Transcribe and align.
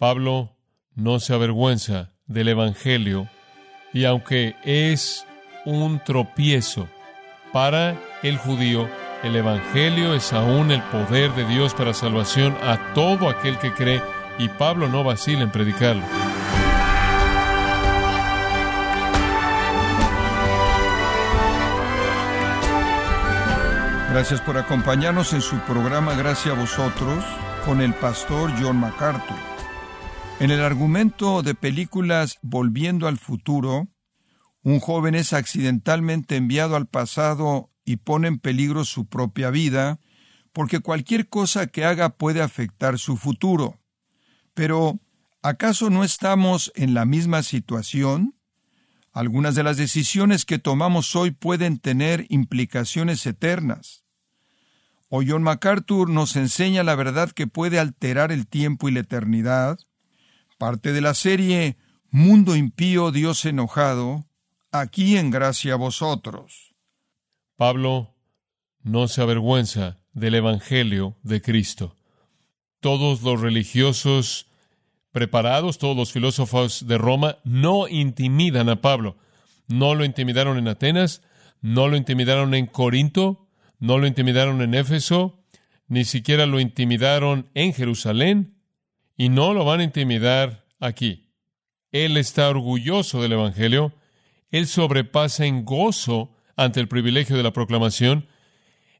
Pablo 0.00 0.56
no 0.94 1.20
se 1.20 1.34
avergüenza 1.34 2.08
del 2.26 2.48
Evangelio 2.48 3.28
y 3.92 4.06
aunque 4.06 4.56
es 4.64 5.26
un 5.66 6.02
tropiezo 6.02 6.88
para 7.52 7.98
el 8.22 8.38
judío, 8.38 8.88
el 9.22 9.36
Evangelio 9.36 10.14
es 10.14 10.32
aún 10.32 10.70
el 10.70 10.80
poder 10.84 11.34
de 11.34 11.44
Dios 11.44 11.74
para 11.74 11.92
salvación 11.92 12.56
a 12.62 12.94
todo 12.94 13.28
aquel 13.28 13.58
que 13.58 13.74
cree 13.74 14.00
y 14.38 14.48
Pablo 14.48 14.88
no 14.88 15.04
vacila 15.04 15.42
en 15.42 15.52
predicarlo. 15.52 16.02
Gracias 24.12 24.40
por 24.40 24.56
acompañarnos 24.56 25.34
en 25.34 25.42
su 25.42 25.58
programa 25.58 26.14
Gracias 26.14 26.56
a 26.56 26.58
vosotros 26.58 27.22
con 27.66 27.82
el 27.82 27.92
pastor 27.92 28.50
John 28.58 28.80
MacArthur. 28.80 29.49
En 30.40 30.50
el 30.50 30.62
argumento 30.62 31.42
de 31.42 31.54
películas 31.54 32.38
Volviendo 32.40 33.06
al 33.06 33.18
futuro, 33.18 33.88
un 34.62 34.80
joven 34.80 35.14
es 35.14 35.34
accidentalmente 35.34 36.36
enviado 36.36 36.76
al 36.76 36.86
pasado 36.86 37.70
y 37.84 37.96
pone 37.96 38.28
en 38.28 38.38
peligro 38.38 38.86
su 38.86 39.06
propia 39.06 39.50
vida, 39.50 40.00
porque 40.54 40.80
cualquier 40.80 41.28
cosa 41.28 41.66
que 41.66 41.84
haga 41.84 42.16
puede 42.16 42.40
afectar 42.40 42.98
su 42.98 43.18
futuro. 43.18 43.82
Pero, 44.54 44.98
¿acaso 45.42 45.90
no 45.90 46.04
estamos 46.04 46.72
en 46.74 46.94
la 46.94 47.04
misma 47.04 47.42
situación? 47.42 48.34
Algunas 49.12 49.54
de 49.54 49.62
las 49.62 49.76
decisiones 49.76 50.46
que 50.46 50.58
tomamos 50.58 51.16
hoy 51.16 51.32
pueden 51.32 51.78
tener 51.78 52.24
implicaciones 52.30 53.26
eternas. 53.26 54.06
O 55.10 55.22
John 55.22 55.42
MacArthur 55.42 56.08
nos 56.08 56.34
enseña 56.36 56.82
la 56.82 56.94
verdad 56.94 57.30
que 57.30 57.46
puede 57.46 57.78
alterar 57.78 58.32
el 58.32 58.46
tiempo 58.46 58.88
y 58.88 58.92
la 58.92 59.00
eternidad. 59.00 59.78
Parte 60.60 60.92
de 60.92 61.00
la 61.00 61.14
serie 61.14 61.78
Mundo 62.10 62.54
impío, 62.54 63.12
Dios 63.12 63.46
enojado, 63.46 64.26
aquí 64.70 65.16
en 65.16 65.30
gracia 65.30 65.72
a 65.72 65.76
vosotros. 65.76 66.74
Pablo 67.56 68.14
no 68.82 69.08
se 69.08 69.22
avergüenza 69.22 70.00
del 70.12 70.34
Evangelio 70.34 71.16
de 71.22 71.40
Cristo. 71.40 71.96
Todos 72.80 73.22
los 73.22 73.40
religiosos 73.40 74.48
preparados, 75.12 75.78
todos 75.78 75.96
los 75.96 76.12
filósofos 76.12 76.86
de 76.86 76.98
Roma, 76.98 77.38
no 77.42 77.88
intimidan 77.88 78.68
a 78.68 78.82
Pablo. 78.82 79.16
No 79.66 79.94
lo 79.94 80.04
intimidaron 80.04 80.58
en 80.58 80.68
Atenas, 80.68 81.22
no 81.62 81.88
lo 81.88 81.96
intimidaron 81.96 82.52
en 82.52 82.66
Corinto, 82.66 83.48
no 83.78 83.96
lo 83.96 84.06
intimidaron 84.06 84.60
en 84.60 84.74
Éfeso, 84.74 85.38
ni 85.88 86.04
siquiera 86.04 86.44
lo 86.44 86.60
intimidaron 86.60 87.48
en 87.54 87.72
Jerusalén, 87.72 88.60
y 89.20 89.28
no 89.28 89.52
lo 89.52 89.66
van 89.66 89.80
a 89.80 89.84
intimidar 89.84 90.59
aquí. 90.80 91.30
Él 91.92 92.16
está 92.16 92.48
orgulloso 92.48 93.22
del 93.22 93.32
Evangelio, 93.32 93.94
él 94.50 94.66
sobrepasa 94.66 95.46
en 95.46 95.64
gozo 95.64 96.34
ante 96.56 96.80
el 96.80 96.88
privilegio 96.88 97.36
de 97.36 97.42
la 97.42 97.52
proclamación, 97.52 98.26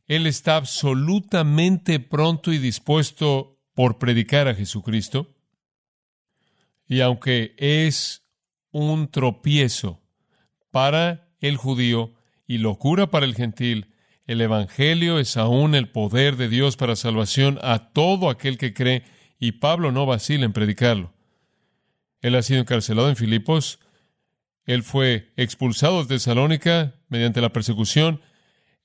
él 0.07 0.27
está 0.27 0.57
absolutamente 0.57 2.01
pronto 2.01 2.53
y 2.53 2.59
dispuesto 2.59 3.61
por 3.75 3.99
predicar 3.99 4.49
a 4.49 4.55
Jesucristo. 4.55 5.35
Y 6.87 7.01
aunque 7.01 7.55
es 7.59 8.25
un 8.73 9.09
tropiezo 9.09 10.03
para 10.71 11.29
el 11.41 11.57
judío 11.57 12.13
y 12.47 12.59
locura 12.59 13.11
para 13.11 13.27
el 13.27 13.35
gentil, 13.35 13.95
el 14.27 14.41
Evangelio 14.41 15.19
es 15.19 15.37
aún 15.37 15.75
el 15.75 15.89
poder 15.89 16.37
de 16.37 16.49
Dios 16.49 16.77
para 16.77 16.97
salvación 16.97 17.59
a 17.63 17.93
todo 17.93 18.29
aquel 18.31 18.59
que 18.59 18.75
cree, 18.75 19.05
y 19.39 19.53
Pablo 19.53 19.93
no 19.93 20.07
vacila 20.07 20.45
en 20.45 20.53
predicarlo. 20.53 21.13
Él 22.21 22.35
ha 22.35 22.43
sido 22.43 22.61
encarcelado 22.61 23.09
en 23.09 23.17
Filipos, 23.17 23.79
él 24.67 24.83
fue 24.83 25.33
expulsado 25.37 26.03
de 26.03 26.09
Tesalónica 26.09 26.95
mediante 27.09 27.41
la 27.41 27.53
persecución, 27.53 28.21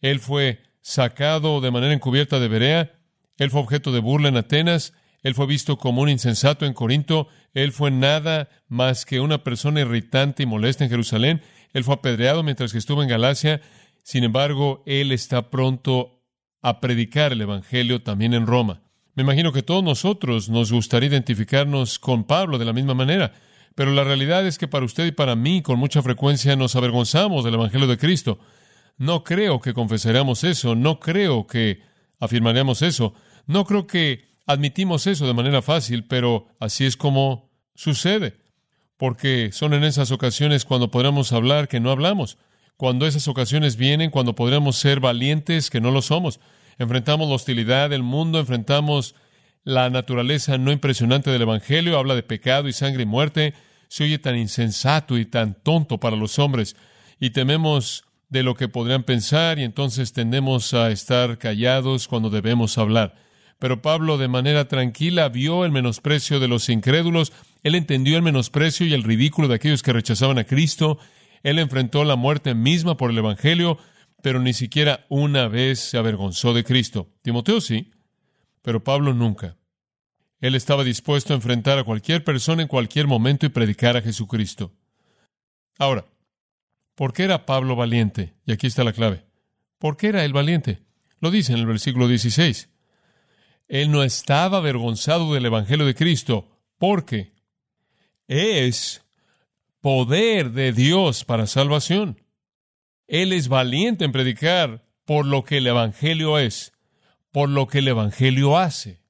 él 0.01 0.19
fue 0.19 0.63
sacado 0.81 1.61
de 1.61 1.71
manera 1.71 1.93
encubierta 1.93 2.39
de 2.39 2.47
Berea, 2.47 2.99
él 3.37 3.51
fue 3.51 3.61
objeto 3.61 3.91
de 3.91 3.99
burla 3.99 4.29
en 4.29 4.37
Atenas, 4.37 4.93
él 5.21 5.35
fue 5.35 5.47
visto 5.47 5.77
como 5.77 6.01
un 6.01 6.09
insensato 6.09 6.65
en 6.65 6.73
Corinto, 6.73 7.27
él 7.53 7.71
fue 7.71 7.91
nada 7.91 8.49
más 8.67 9.05
que 9.05 9.19
una 9.19 9.43
persona 9.43 9.81
irritante 9.81 10.43
y 10.43 10.45
molesta 10.45 10.83
en 10.83 10.89
Jerusalén, 10.89 11.41
él 11.73 11.83
fue 11.83 11.95
apedreado 11.95 12.43
mientras 12.43 12.71
que 12.71 12.77
estuvo 12.77 13.03
en 13.03 13.09
Galacia, 13.09 13.61
sin 14.03 14.23
embargo, 14.23 14.83
él 14.85 15.11
está 15.11 15.49
pronto 15.49 16.23
a 16.61 16.79
predicar 16.79 17.31
el 17.31 17.41
Evangelio 17.41 18.03
también 18.03 18.33
en 18.33 18.45
Roma. 18.45 18.84
Me 19.15 19.23
imagino 19.23 19.51
que 19.51 19.63
todos 19.63 19.83
nosotros 19.83 20.49
nos 20.49 20.71
gustaría 20.71 21.09
identificarnos 21.09 21.99
con 21.99 22.25
Pablo 22.25 22.57
de 22.57 22.65
la 22.65 22.73
misma 22.73 22.93
manera, 22.93 23.33
pero 23.73 23.91
la 23.91 24.03
realidad 24.03 24.45
es 24.45 24.57
que 24.57 24.67
para 24.67 24.85
usted 24.85 25.05
y 25.05 25.11
para 25.11 25.35
mí 25.35 25.61
con 25.61 25.79
mucha 25.79 26.01
frecuencia 26.01 26.55
nos 26.55 26.75
avergonzamos 26.75 27.43
del 27.43 27.55
Evangelio 27.55 27.87
de 27.87 27.97
Cristo. 27.97 28.39
No 28.97 29.23
creo 29.23 29.59
que 29.59 29.73
confesaremos 29.73 30.43
eso, 30.43 30.75
no 30.75 30.99
creo 30.99 31.47
que 31.47 31.81
afirmaremos 32.19 32.81
eso, 32.81 33.13
no 33.47 33.65
creo 33.65 33.87
que 33.87 34.25
Admitimos 34.47 35.07
eso 35.07 35.25
de 35.25 35.33
manera 35.33 35.61
fácil, 35.63 36.05
pero 36.05 36.47
así 36.59 36.85
es 36.85 36.97
como 36.97 37.51
sucede, 37.73 38.37
porque 38.95 39.49
son 39.51 39.73
en 39.73 39.83
esas 39.83 40.11
ocasiones 40.11 40.65
cuando 40.65 40.91
podremos 40.91 41.33
hablar 41.33 41.67
que 41.67 41.79
no 41.79 41.89
hablamos, 41.89 42.37
cuando 42.77 43.07
esas 43.07 43.27
ocasiones 43.27 43.75
vienen, 43.75 44.11
cuando 44.11 44.35
podremos 44.35 44.75
ser 44.75 44.99
valientes 44.99 45.71
que 45.71 45.81
no 45.81 45.89
lo 45.89 46.03
somos. 46.03 46.39
Enfrentamos 46.77 47.29
la 47.29 47.35
hostilidad 47.35 47.89
del 47.89 48.03
mundo, 48.03 48.39
enfrentamos 48.39 49.15
la 49.63 49.89
naturaleza 49.89 50.57
no 50.57 50.71
impresionante 50.71 51.31
del 51.31 51.41
Evangelio, 51.41 51.97
habla 51.97 52.15
de 52.15 52.23
pecado 52.23 52.67
y 52.67 52.73
sangre 52.73 53.03
y 53.03 53.05
muerte, 53.07 53.53
se 53.87 54.03
oye 54.03 54.19
tan 54.19 54.37
insensato 54.37 55.17
y 55.17 55.25
tan 55.25 55.55
tonto 55.55 55.99
para 55.99 56.15
los 56.15 56.37
hombres, 56.37 56.75
y 57.19 57.31
tememos 57.31 58.03
de 58.29 58.43
lo 58.43 58.55
que 58.55 58.67
podrían 58.67 59.03
pensar 59.03 59.59
y 59.59 59.63
entonces 59.63 60.13
tendemos 60.13 60.73
a 60.73 60.91
estar 60.91 61.37
callados 61.37 62.07
cuando 62.07 62.29
debemos 62.29 62.77
hablar. 62.77 63.15
Pero 63.59 63.81
Pablo 63.81 64.17
de 64.17 64.27
manera 64.27 64.67
tranquila 64.67 65.29
vio 65.29 65.63
el 65.63 65.71
menosprecio 65.71 66.39
de 66.39 66.47
los 66.47 66.67
incrédulos, 66.69 67.31
él 67.63 67.75
entendió 67.75 68.17
el 68.17 68.23
menosprecio 68.23 68.85
y 68.85 68.93
el 68.93 69.03
ridículo 69.03 69.47
de 69.47 69.55
aquellos 69.55 69.81
que 69.81 69.93
rechazaban 69.93 70.37
a 70.37 70.43
Cristo, 70.43 70.99
él 71.43 71.59
enfrentó 71.59 72.03
la 72.03 72.15
muerte 72.15 72.53
misma 72.53 72.97
por 72.97 73.11
el 73.11 73.17
Evangelio, 73.17 73.77
pero 74.25 74.39
ni 74.39 74.53
siquiera 74.53 75.05
una 75.07 75.47
vez 75.47 75.77
se 75.77 75.99
avergonzó 75.99 76.51
de 76.55 76.63
Cristo. 76.63 77.11
Timoteo 77.21 77.61
sí, 77.61 77.91
pero 78.63 78.83
Pablo 78.83 79.13
nunca. 79.13 79.55
Él 80.39 80.55
estaba 80.55 80.83
dispuesto 80.83 81.31
a 81.31 81.35
enfrentar 81.35 81.77
a 81.77 81.83
cualquier 81.83 82.23
persona 82.23 82.63
en 82.63 82.67
cualquier 82.67 83.05
momento 83.05 83.45
y 83.45 83.49
predicar 83.49 83.97
a 83.97 84.01
Jesucristo. 84.01 84.73
Ahora, 85.77 86.05
¿por 86.95 87.13
qué 87.13 87.25
era 87.25 87.45
Pablo 87.45 87.75
valiente? 87.75 88.33
Y 88.47 88.51
aquí 88.51 88.65
está 88.65 88.83
la 88.83 88.93
clave. 88.93 89.27
¿Por 89.77 89.95
qué 89.95 90.07
era 90.07 90.25
él 90.25 90.33
valiente? 90.33 90.81
Lo 91.19 91.29
dice 91.29 91.53
en 91.53 91.59
el 91.59 91.67
versículo 91.67 92.07
16. 92.07 92.67
Él 93.67 93.91
no 93.91 94.01
estaba 94.01 94.57
avergonzado 94.57 95.35
del 95.35 95.45
Evangelio 95.45 95.85
de 95.85 95.93
Cristo, 95.93 96.49
porque 96.79 97.31
es 98.27 99.05
poder 99.81 100.49
de 100.49 100.71
Dios 100.71 101.25
para 101.25 101.45
salvación. 101.45 102.24
Él 103.07 103.33
es 103.33 103.47
valiente 103.47 104.05
en 104.05 104.11
predicar 104.11 104.85
por 105.05 105.25
lo 105.25 105.43
que 105.43 105.57
el 105.57 105.67
Evangelio 105.67 106.39
es, 106.39 106.73
por 107.31 107.49
lo 107.49 107.67
que 107.67 107.79
el 107.79 107.87
Evangelio 107.87 108.57
hace. 108.57 109.01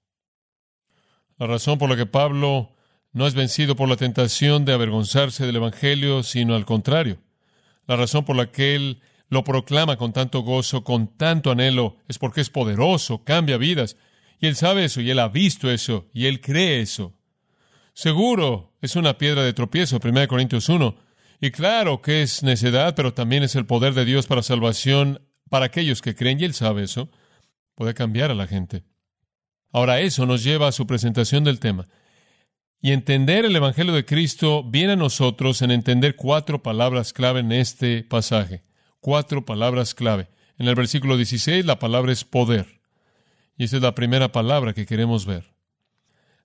La 1.38 1.48
razón 1.48 1.78
por 1.78 1.90
la 1.90 1.96
que 1.96 2.06
Pablo 2.06 2.76
no 3.14 3.28
es 3.28 3.34
vencido 3.34 3.76
por 3.76 3.88
la 3.88 3.96
tentación 3.96 4.66
de 4.66 4.74
avergonzarse 4.74 5.46
del 5.46 5.58
Evangelio, 5.58 6.24
sino 6.24 6.56
al 6.56 6.66
contrario. 6.66 7.22
La 7.88 7.96
razón 7.96 8.26
por 8.26 8.36
la 8.36 8.52
que 8.52 8.76
él 8.76 9.00
lo 9.30 9.44
proclama 9.44 9.98
con 9.98 10.12
tanto 10.12 10.42
gozo, 10.42 10.84
con 10.84 11.16
tanto 11.18 11.52
anhelo, 11.52 11.98
es 12.08 12.20
porque 12.20 12.42
es 12.42 12.50
poderoso, 12.50 13.24
cambia 13.24 13.58
vidas, 13.58 13.96
y 14.40 14.48
él 14.48 14.56
sabe 14.56 14.86
eso, 14.86 15.02
y 15.02 15.10
él 15.10 15.20
ha 15.20 15.30
visto 15.30 15.72
eso, 15.72 16.08
y 16.14 16.26
él 16.26 16.42
cree 16.42 16.82
eso. 16.82 17.14
Seguro 17.94 18.74
es 18.82 18.98
una 18.98 19.18
piedra 19.18 19.44
de 19.44 19.54
tropiezo, 19.54 20.00
1 20.04 20.28
Corintios 20.28 20.68
1. 20.68 21.05
Claro 21.52 22.02
que 22.02 22.22
es 22.22 22.44
necedad, 22.44 22.96
pero 22.96 23.14
también 23.14 23.44
es 23.44 23.56
el 23.56 23.66
poder 23.66 23.94
de 23.94 24.06
Dios 24.06 24.28
para 24.28 24.44
salvación 24.44 25.22
para 25.50 25.66
aquellos 25.66 26.02
que 26.02 26.16
creen, 26.16 26.40
y 26.40 26.44
él 26.44 26.54
sabe 26.54 26.84
eso. 26.84 27.10
Puede 27.76 27.94
cambiar 27.94 28.32
a 28.32 28.36
la 28.36 28.48
gente. 28.48 28.84
Ahora 29.72 30.00
eso 30.00 30.26
nos 30.26 30.44
lleva 30.44 30.68
a 30.68 30.72
su 30.72 30.88
presentación 30.88 31.44
del 31.44 31.60
tema. 31.60 31.88
Y 32.82 32.92
entender 32.92 33.46
el 33.46 33.56
Evangelio 33.56 33.94
de 33.94 34.06
Cristo 34.06 34.64
viene 34.64 34.94
a 34.94 34.98
nosotros 34.98 35.62
en 35.62 35.72
entender 35.72 36.16
cuatro 36.16 36.64
palabras 36.64 37.14
clave 37.14 37.42
en 37.42 37.52
este 37.52 38.04
pasaje. 38.04 38.64
Cuatro 39.00 39.44
palabras 39.44 39.96
clave. 39.96 40.30
En 40.58 40.68
el 40.68 40.76
versículo 40.76 41.18
16 41.18 41.66
la 41.66 41.80
palabra 41.80 42.12
es 42.12 42.24
poder. 42.24 42.82
Y 43.58 43.66
esa 43.66 43.78
es 43.78 43.82
la 43.82 43.96
primera 43.96 44.32
palabra 44.32 44.74
que 44.74 44.86
queremos 44.86 45.26
ver. 45.26 45.56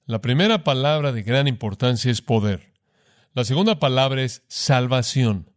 La 0.06 0.20
primera 0.20 0.64
palabra 0.64 1.12
de 1.12 1.22
gran 1.22 1.46
importancia 1.46 2.10
es 2.10 2.22
poder. 2.22 2.72
La 3.32 3.44
segunda 3.44 3.78
palabra 3.78 4.22
es 4.22 4.42
salvación. 4.48 5.50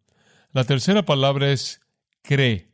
La 0.52 0.64
tercera 0.64 1.04
palabra 1.06 1.52
es 1.52 1.82
cree. 2.22 2.70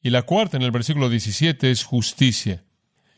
Y 0.00 0.10
la 0.10 0.22
cuarta 0.22 0.56
en 0.56 0.62
el 0.62 0.70
versículo 0.70 1.08
17 1.08 1.70
es 1.70 1.82
justicia. 1.82 2.64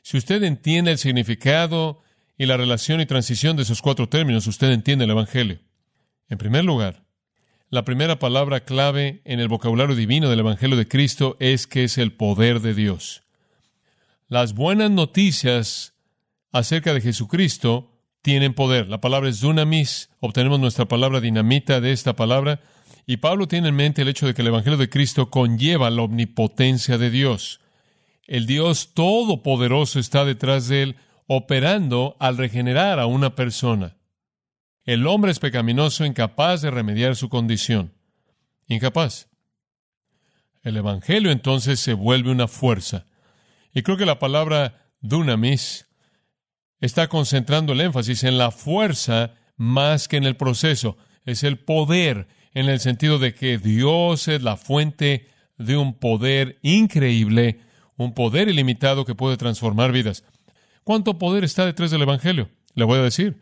Si 0.03 0.17
usted 0.17 0.43
entiende 0.43 0.93
el 0.93 0.99
significado 0.99 2.03
y 2.39 2.47
la 2.47 2.57
relación 2.57 3.03
y 3.03 3.07
transición 3.07 3.55
de 3.57 3.65
esos 3.65 3.83
cuatro 3.83 4.09
términos, 4.09 4.47
usted 4.47 4.71
entiende 4.71 5.05
el 5.05 5.11
Evangelio. 5.11 5.61
En 6.31 6.39
primer 6.39 6.65
lugar, 6.65 7.05
la 7.69 7.85
primera 7.85 8.19
palabra 8.19 8.65
clave 8.65 9.21
en 9.27 9.41
el 9.41 9.49
vocabulario 9.49 9.95
divino 9.95 10.31
del 10.31 10.41
Evangelio 10.41 10.79
de 10.79 10.89
Cristo 10.89 11.37
es 11.39 11.67
que 11.67 11.85
es 11.85 11.99
el 11.99 12.15
poder 12.15 12.61
de 12.61 12.73
Dios. 12.73 13.25
Las 14.27 14.55
buenas 14.55 14.91
noticias 14.91 15.95
acerca 16.51 16.95
de 16.95 17.03
Jesucristo 17.03 17.90
tienen 18.23 18.55
poder. 18.55 18.89
La 18.89 19.01
palabra 19.01 19.29
es 19.29 19.41
dunamis, 19.41 20.11
obtenemos 20.21 20.61
nuestra 20.61 20.87
palabra 20.87 21.21
dinamita 21.21 21.81
de 21.81 21.93
esta 21.93 22.15
palabra, 22.17 22.61
y 23.07 23.17
Pablo 23.17 23.49
tiene 23.49 23.69
en 23.69 23.77
mente 23.77 24.03
el 24.03 24.09
hecho 24.09 24.27
de 24.27 24.35
que 24.35 24.43
el 24.43 24.49
Evangelio 24.49 24.79
de 24.79 24.89
Cristo 24.89 25.31
conlleva 25.31 25.91
la 25.91 26.03
omnipotencia 26.03 26.99
de 26.99 27.11
Dios. 27.11 27.61
El 28.27 28.47
Dios 28.47 28.95
todopoderoso 28.95 29.99
está 29.99 30.25
detrás 30.25 30.69
de 30.69 30.83
él, 30.83 30.97
operando 31.27 32.17
al 32.21 32.37
regenerar 32.37 33.01
a 33.01 33.07
una 33.07 33.35
persona. 33.35 33.97
El 34.85 35.07
hombre 35.07 35.33
es 35.33 35.39
pecaminoso, 35.39 36.05
incapaz 36.05 36.63
de 36.63 36.71
remediar 36.71 37.17
su 37.17 37.29
condición. 37.29 37.93
Incapaz. 38.69 39.29
El 40.63 40.77
Evangelio 40.77 41.31
entonces 41.31 41.81
se 41.81 41.95
vuelve 41.95 42.31
una 42.31 42.49
fuerza. 42.49 43.07
Y 43.73 43.83
creo 43.83 43.97
que 43.97 44.07
la 44.07 44.19
palabra 44.19 44.93
dunamis 45.01 45.90
está 46.81 47.09
concentrando 47.09 47.73
el 47.73 47.81
énfasis 47.81 48.25
en 48.25 48.39
la 48.39 48.51
fuerza 48.51 49.35
más 49.57 50.09
que 50.09 50.17
en 50.17 50.25
el 50.25 50.37
proceso. 50.37 50.97
Es 51.25 51.45
el 51.45 51.59
poder 51.59 52.29
en 52.55 52.69
el 52.69 52.81
sentido 52.81 53.19
de 53.19 53.35
que 53.35 53.59
Dios 53.59 54.29
es 54.29 54.43
la 54.43 54.57
fuente 54.57 55.29
de 55.59 55.77
un 55.77 55.95
poder 55.95 56.59
increíble, 56.63 57.61
un 57.97 58.15
poder 58.15 58.49
ilimitado 58.49 59.05
que 59.05 59.15
puede 59.15 59.37
transformar 59.37 59.93
vidas. 59.93 60.25
¿Cuánto 60.85 61.19
poder 61.19 61.45
está 61.45 61.67
detrás 61.67 61.91
del 61.91 62.03
Evangelio? 62.03 62.49
Le 62.75 62.85
voy 62.85 62.99
a 62.99 63.03
decir. 63.03 63.39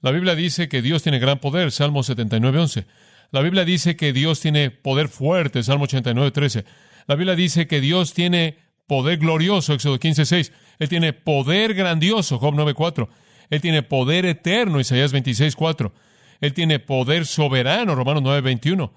La 0.00 0.12
Biblia 0.12 0.34
dice 0.34 0.68
que 0.68 0.82
Dios 0.82 1.02
tiene 1.02 1.18
gran 1.18 1.40
poder, 1.40 1.72
Salmo 1.72 2.02
79, 2.02 2.58
11. 2.60 2.86
La 3.32 3.40
Biblia 3.40 3.64
dice 3.64 3.96
que 3.96 4.12
Dios 4.12 4.40
tiene 4.40 4.70
poder 4.70 5.08
fuerte, 5.08 5.62
Salmo 5.62 5.84
89, 5.84 6.30
13. 6.30 6.64
La 7.08 7.16
Biblia 7.16 7.34
dice 7.34 7.66
que 7.66 7.80
Dios 7.80 8.14
tiene 8.14 8.58
poder 8.86 9.18
glorioso, 9.18 9.74
Éxodo 9.74 9.98
15, 9.98 10.24
6. 10.24 10.52
Él 10.78 10.88
tiene 10.88 11.12
poder 11.12 11.74
grandioso, 11.74 12.38
Job 12.38 12.54
9, 12.54 12.74
4. 12.74 13.08
Él 13.50 13.60
tiene 13.60 13.82
poder 13.82 14.26
eterno, 14.26 14.80
Isaías 14.80 15.12
26, 15.12 15.54
4. 15.56 15.92
Él 16.40 16.52
tiene 16.52 16.78
poder 16.78 17.26
soberano, 17.26 17.94
Romanos 17.94 18.22
9, 18.22 18.40
21. 18.40 18.92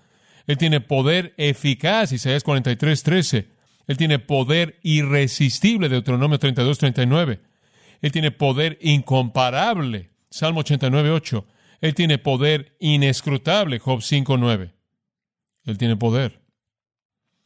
Él 0.47 0.57
tiene 0.57 0.81
poder 0.81 1.33
eficaz, 1.37 2.11
Isaías 2.11 2.43
43, 2.43 3.03
13. 3.03 3.47
Él 3.87 3.97
tiene 3.97 4.19
poder 4.19 4.79
irresistible, 4.83 5.89
Deuteronomio 5.89 6.39
32, 6.39 6.77
39. 6.77 7.39
Él 8.01 8.11
tiene 8.11 8.31
poder 8.31 8.77
incomparable, 8.81 10.11
Salmo 10.29 10.61
89, 10.61 11.11
8. 11.11 11.47
Él 11.81 11.93
tiene 11.95 12.17
poder 12.17 12.75
inescrutable, 12.79 13.79
Job 13.79 14.01
5, 14.01 14.37
9. 14.37 14.73
Él 15.65 15.77
tiene 15.77 15.95
poder. 15.97 16.41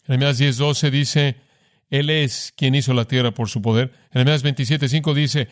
Jeremías 0.06 0.38
10, 0.38 0.58
12 0.58 0.92
dice, 0.92 1.36
Él 1.94 2.10
es 2.10 2.52
quien 2.58 2.74
hizo 2.74 2.92
la 2.96 3.06
tierra 3.06 3.36
por 3.36 3.50
su 3.50 3.62
poder. 3.62 3.92
Jeremías 4.12 4.42
27, 4.42 4.90
5 4.90 5.14
dice, 5.14 5.48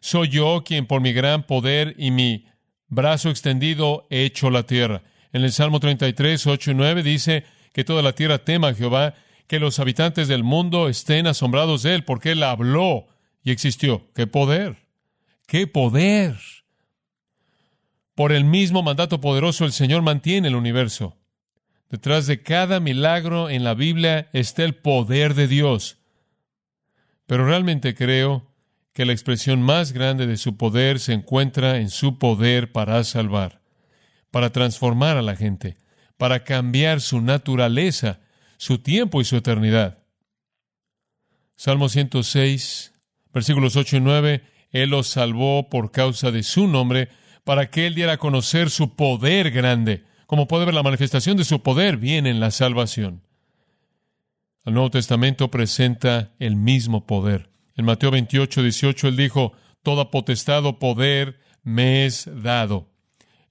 soy 0.00 0.28
yo 0.28 0.64
quien 0.66 0.86
por 0.86 1.00
mi 1.00 1.12
gran 1.12 1.44
poder 1.44 1.94
y 1.96 2.10
mi 2.10 2.46
brazo 2.88 3.30
extendido 3.30 4.04
he 4.10 4.24
hecho 4.24 4.50
la 4.50 4.64
tierra. 4.64 5.04
En 5.32 5.44
el 5.44 5.52
Salmo 5.52 5.78
33, 5.78 6.48
8 6.48 6.72
y 6.72 6.74
9 6.74 7.02
dice 7.04 7.44
que 7.72 7.84
toda 7.84 8.02
la 8.02 8.12
tierra 8.12 8.38
tema 8.38 8.70
a 8.70 8.74
Jehová, 8.74 9.14
que 9.46 9.60
los 9.60 9.78
habitantes 9.78 10.26
del 10.26 10.42
mundo 10.42 10.88
estén 10.88 11.28
asombrados 11.28 11.84
de 11.84 11.94
él, 11.94 12.04
porque 12.04 12.32
él 12.32 12.42
habló 12.42 13.06
y 13.44 13.52
existió. 13.52 14.10
¡Qué 14.16 14.26
poder! 14.26 14.88
¡Qué 15.46 15.68
poder! 15.68 16.34
Por 18.16 18.32
el 18.32 18.44
mismo 18.44 18.82
mandato 18.82 19.20
poderoso 19.20 19.64
el 19.64 19.70
Señor 19.70 20.02
mantiene 20.02 20.48
el 20.48 20.56
universo. 20.56 21.16
Detrás 21.94 22.26
de 22.26 22.42
cada 22.42 22.80
milagro 22.80 23.48
en 23.48 23.62
la 23.62 23.74
Biblia 23.74 24.28
está 24.32 24.64
el 24.64 24.74
poder 24.74 25.34
de 25.34 25.46
Dios. 25.46 25.98
Pero 27.24 27.46
realmente 27.46 27.94
creo 27.94 28.52
que 28.92 29.04
la 29.04 29.12
expresión 29.12 29.62
más 29.62 29.92
grande 29.92 30.26
de 30.26 30.36
su 30.36 30.56
poder 30.56 30.98
se 30.98 31.12
encuentra 31.12 31.78
en 31.78 31.90
su 31.90 32.18
poder 32.18 32.72
para 32.72 33.04
salvar, 33.04 33.60
para 34.32 34.50
transformar 34.50 35.18
a 35.18 35.22
la 35.22 35.36
gente, 35.36 35.76
para 36.16 36.42
cambiar 36.42 37.00
su 37.00 37.20
naturaleza, 37.20 38.18
su 38.56 38.78
tiempo 38.78 39.20
y 39.20 39.24
su 39.24 39.36
eternidad. 39.36 40.02
Salmo 41.54 41.88
106, 41.88 42.92
versículos 43.32 43.76
8 43.76 43.98
y 43.98 44.00
9, 44.00 44.42
Él 44.72 44.90
los 44.90 45.06
salvó 45.06 45.68
por 45.68 45.92
causa 45.92 46.32
de 46.32 46.42
su 46.42 46.66
nombre, 46.66 47.08
para 47.44 47.70
que 47.70 47.86
Él 47.86 47.94
diera 47.94 48.14
a 48.14 48.18
conocer 48.18 48.68
su 48.70 48.96
poder 48.96 49.52
grande. 49.52 50.12
Como 50.26 50.48
puede 50.48 50.64
ver, 50.64 50.74
la 50.74 50.82
manifestación 50.82 51.36
de 51.36 51.44
su 51.44 51.62
poder 51.62 51.96
viene 51.96 52.30
en 52.30 52.40
la 52.40 52.50
salvación. 52.50 53.22
El 54.64 54.74
Nuevo 54.74 54.90
Testamento 54.90 55.50
presenta 55.50 56.32
el 56.38 56.56
mismo 56.56 57.06
poder. 57.06 57.50
En 57.76 57.84
Mateo 57.84 58.10
28, 58.10 58.62
18, 58.62 59.08
él 59.08 59.16
dijo, 59.16 59.52
Toda 59.82 60.10
potestad 60.10 60.64
o 60.64 60.78
poder 60.78 61.38
me 61.62 62.06
es 62.06 62.28
dado. 62.42 62.88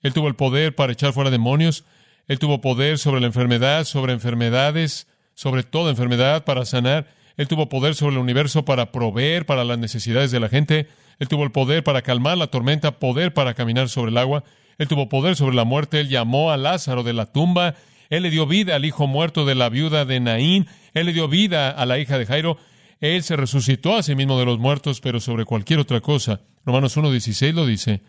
Él 0.02 0.14
tuvo 0.14 0.28
el 0.28 0.36
poder 0.36 0.76
para 0.76 0.94
echar 0.94 1.14
fuera 1.14 1.30
demonios, 1.30 1.86
él 2.28 2.40
tuvo 2.40 2.60
poder 2.60 2.98
sobre 2.98 3.22
la 3.22 3.28
enfermedad, 3.28 3.84
sobre 3.84 4.14
enfermedades, 4.14 5.08
sobre 5.36 5.64
toda 5.64 5.92
enfermedad 5.92 6.44
para 6.44 6.66
sanar, 6.66 7.08
él 7.38 7.48
tuvo 7.48 7.70
poder 7.70 7.96
sobre 7.96 8.16
el 8.16 8.22
universo 8.22 8.66
para 8.66 8.92
proveer 8.92 9.46
para 9.46 9.64
las 9.64 9.78
necesidades 9.78 10.32
de 10.32 10.40
la 10.40 10.50
gente, 10.50 10.88
él 11.20 11.28
tuvo 11.28 11.44
el 11.44 11.52
poder 11.52 11.84
para 11.84 12.02
calmar 12.02 12.38
la 12.38 12.48
tormenta, 12.48 13.00
poder 13.00 13.34
para 13.34 13.54
caminar 13.54 13.90
sobre 13.90 14.12
el 14.12 14.18
agua, 14.18 14.44
él 14.78 14.88
tuvo 14.88 15.10
poder 15.10 15.36
sobre 15.36 15.56
la 15.56 15.64
muerte, 15.64 16.00
él 16.00 16.10
llamó 16.10 16.52
a 16.52 16.58
Lázaro 16.58 17.04
de 17.04 17.14
la 17.14 17.32
tumba, 17.32 17.76
él 18.10 18.24
le 18.24 18.30
dio 18.30 18.46
vida 18.46 18.76
al 18.76 18.86
hijo 18.86 19.08
muerto 19.08 19.46
de 19.46 19.56
la 19.56 19.70
viuda 19.70 20.06
de 20.06 20.20
Naín, 20.20 20.68
él 20.94 21.08
le 21.08 21.14
dio 21.14 21.28
vida 21.28 21.70
a 21.70 21.86
la 21.86 22.00
hija 22.00 22.18
de 22.18 22.26
Jairo, 22.26 22.58
él 23.00 23.24
se 23.24 23.36
resucitó 23.36 23.96
a 23.96 24.04
sí 24.04 24.16
mismo 24.16 24.40
de 24.40 24.46
los 24.46 24.60
muertos, 24.60 25.02
pero 25.02 25.20
sobre 25.20 25.44
cualquier 25.44 25.80
otra 25.80 26.00
cosa. 26.00 26.42
Romanos 26.66 26.96
1.16 26.96 27.54
lo 27.54 27.66
dice. 27.66 28.02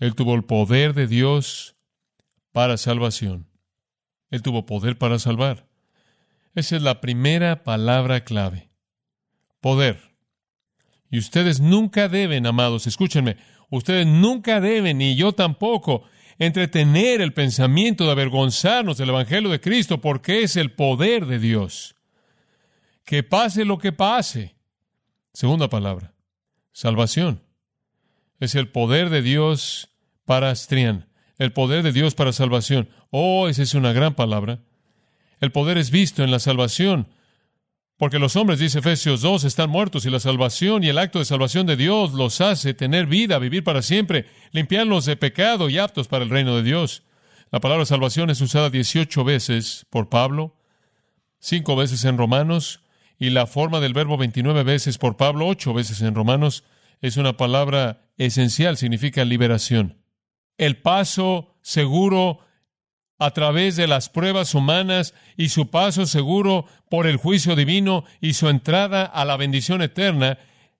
Él 0.00 0.16
tuvo 0.16 0.34
el 0.34 0.42
poder 0.42 0.94
de 0.94 1.06
Dios 1.06 1.76
para 2.50 2.76
salvación. 2.76 3.46
Él 4.30 4.42
tuvo 4.42 4.66
poder 4.66 4.98
para 4.98 5.20
salvar. 5.20 5.68
Esa 6.56 6.74
es 6.74 6.82
la 6.82 7.00
primera 7.00 7.62
palabra 7.62 8.24
clave. 8.24 8.70
Poder. 9.60 10.16
Y 11.10 11.18
ustedes 11.18 11.60
nunca 11.60 12.08
deben, 12.08 12.46
amados, 12.46 12.88
escúchenme, 12.88 13.36
ustedes 13.70 14.06
nunca 14.06 14.60
deben, 14.60 14.98
ni 14.98 15.16
yo 15.16 15.32
tampoco, 15.32 16.04
entretener 16.38 17.20
el 17.20 17.32
pensamiento 17.32 18.04
de 18.04 18.12
avergonzarnos 18.12 18.98
del 18.98 19.10
Evangelio 19.10 19.50
de 19.50 19.60
Cristo, 19.60 20.00
porque 20.00 20.42
es 20.42 20.56
el 20.56 20.72
poder 20.72 21.26
de 21.26 21.38
Dios 21.38 21.94
que 23.04 23.22
pase 23.22 23.64
lo 23.64 23.78
que 23.78 23.92
pase. 23.92 24.54
Segunda 25.32 25.68
palabra, 25.68 26.14
salvación. 26.72 27.42
Es 28.40 28.54
el 28.54 28.68
poder 28.68 29.10
de 29.10 29.22
Dios 29.22 29.90
para 30.24 30.50
Astrián, 30.50 31.08
el 31.38 31.52
poder 31.52 31.82
de 31.82 31.92
Dios 31.92 32.14
para 32.14 32.32
salvación. 32.32 32.88
Oh, 33.10 33.48
esa 33.48 33.62
es 33.62 33.74
una 33.74 33.92
gran 33.92 34.14
palabra. 34.14 34.60
El 35.40 35.52
poder 35.52 35.78
es 35.78 35.90
visto 35.90 36.24
en 36.24 36.30
la 36.30 36.38
salvación, 36.38 37.08
porque 37.96 38.18
los 38.18 38.34
hombres, 38.36 38.58
dice 38.58 38.80
Efesios 38.80 39.20
2, 39.20 39.44
están 39.44 39.70
muertos 39.70 40.04
y 40.04 40.10
la 40.10 40.18
salvación 40.18 40.82
y 40.82 40.88
el 40.88 40.98
acto 40.98 41.20
de 41.20 41.24
salvación 41.24 41.66
de 41.66 41.76
Dios 41.76 42.12
los 42.12 42.40
hace 42.40 42.74
tener 42.74 43.06
vida, 43.06 43.38
vivir 43.38 43.62
para 43.62 43.82
siempre, 43.82 44.26
limpiarlos 44.50 45.04
de 45.04 45.16
pecado 45.16 45.68
y 45.68 45.78
aptos 45.78 46.08
para 46.08 46.24
el 46.24 46.30
reino 46.30 46.56
de 46.56 46.64
Dios. 46.64 47.04
La 47.52 47.60
palabra 47.60 47.86
salvación 47.86 48.30
es 48.30 48.40
usada 48.40 48.68
18 48.68 49.22
veces 49.22 49.86
por 49.90 50.08
Pablo, 50.08 50.56
cinco 51.38 51.76
veces 51.76 52.04
en 52.04 52.18
Romanos, 52.18 52.80
y 53.16 53.30
la 53.30 53.46
forma 53.46 53.78
del 53.78 53.94
verbo 53.94 54.16
29 54.16 54.64
veces 54.64 54.98
por 54.98 55.16
Pablo, 55.16 55.46
ocho 55.46 55.72
veces 55.72 56.02
en 56.02 56.16
Romanos, 56.16 56.64
es 57.00 57.16
una 57.16 57.36
palabra 57.36 58.08
esencial, 58.16 58.76
significa 58.76 59.24
liberación. 59.24 60.02
El 60.58 60.78
paso 60.78 61.56
seguro 61.62 62.40
a 63.18 63.30
través 63.30 63.76
de 63.76 63.86
las 63.86 64.08
pruebas 64.08 64.54
humanas 64.54 65.14
y 65.36 65.48
su 65.48 65.70
paso 65.70 66.06
seguro 66.06 66.66
por 66.90 67.06
el 67.06 67.16
juicio 67.16 67.56
divino 67.56 68.04
y 68.20 68.34
su 68.34 68.48
entrada 68.48 69.04
a 69.04 69.24
la 69.24 69.36
bendición 69.36 69.82
eterna 69.82 70.38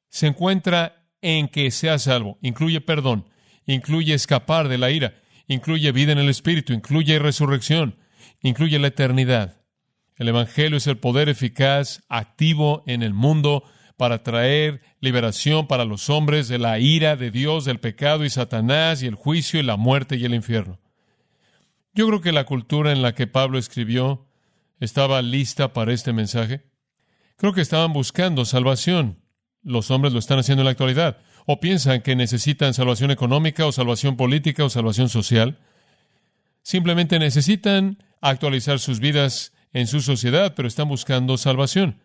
se 0.09 0.27
encuentra 0.27 1.05
en 1.23 1.49
que 1.49 1.71
sea 1.71 1.99
salvo. 1.99 2.39
Incluye 2.43 2.81
perdón, 2.81 3.29
incluye 3.67 4.15
escapar 4.15 4.69
de 4.69 4.79
la 4.79 4.91
ira, 4.91 5.15
incluye 5.47 5.93
vida 5.93 6.13
en 6.13 6.19
el 6.19 6.29
Espíritu, 6.29 6.73
incluye 6.73 7.19
resurrección, 7.19 7.97
incluye 8.43 8.79
la 8.79 8.89
eternidad. 8.89 9.61
El 10.17 10.29
Evangelio 10.29 10.79
es 10.79 10.87
el 10.87 10.99
poder 10.99 11.29
eficaz, 11.29 12.03
activo 12.09 12.85
en 12.87 13.03
el 13.03 13.15
mundo 13.15 13.65
para 13.97 14.23
traer 14.23 14.81
liberación 15.01 15.67
para 15.67 15.85
los 15.85 16.11
hombres 16.11 16.49
de 16.49 16.59
la 16.59 16.79
ira 16.79 17.17
de 17.17 17.31
Dios, 17.31 17.65
del 17.65 17.81
pecado 17.81 18.25
y 18.25 18.31
Satanás 18.31 19.03
y 19.03 19.07
el 19.07 19.15
juicio 19.15 19.61
y 19.61 19.63
la 19.63 19.77
muerte 19.77 20.17
y 20.17 20.25
el 20.25 20.35
infierno. 20.35 20.79
Yo 21.95 22.09
creo 22.09 22.21
que 22.21 22.33
la 22.33 22.45
cultura 22.45 22.91
en 22.91 23.03
la 23.03 23.15
que 23.15 23.29
Pablo 23.29 23.57
escribió 23.57 24.27
estaba 24.81 25.23
lista 25.23 25.73
para 25.73 25.93
este 25.93 26.13
mensaje. 26.13 26.65
Creo 27.37 27.53
que 27.53 27.61
estaban 27.61 27.93
buscando 27.93 28.45
salvación. 28.45 29.21
los 29.63 29.91
hombres 29.91 30.13
lo 30.13 30.19
están 30.19 30.39
haciendo 30.39 30.61
en 30.61 30.67
la 30.67 30.73
actualidad. 30.73 31.19
O 31.47 31.59
piensan 31.61 32.03
que 32.03 32.17
necesitan 32.17 32.75
salvación 32.75 33.11
económica 33.11 33.65
o 33.65 33.73
salvación 33.73 34.17
política 34.17 34.65
o 34.65 34.69
salvación 34.69 35.09
social. 35.09 35.59
Simplemente 36.63 37.19
necesitan 37.19 38.03
actualizar 38.21 38.79
sus 38.79 39.01
vidas 39.01 39.53
en 39.73 39.87
su 39.87 40.01
sociedad, 40.01 40.55
pero 40.55 40.69
están 40.69 40.89
buscando 40.89 41.39
salvación. 41.39 42.01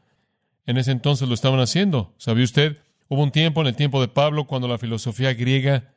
En 0.65 0.77
ese 0.77 0.91
entonces 0.91 1.27
lo 1.27 1.33
estaban 1.33 1.59
haciendo. 1.59 2.13
¿Sabía 2.17 2.43
usted? 2.43 2.77
Hubo 3.07 3.23
un 3.23 3.31
tiempo 3.31 3.61
en 3.61 3.67
el 3.67 3.75
tiempo 3.75 3.99
de 4.01 4.07
Pablo 4.07 4.45
cuando 4.45 4.67
la 4.67 4.77
filosofía 4.77 5.33
griega 5.33 5.93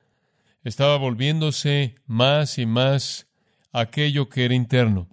estaba 0.64 0.96
volviéndose 0.96 1.96
más 2.06 2.58
y 2.58 2.66
más 2.66 3.28
aquello 3.72 4.28
que 4.28 4.44
era 4.44 4.54
interno. 4.54 5.08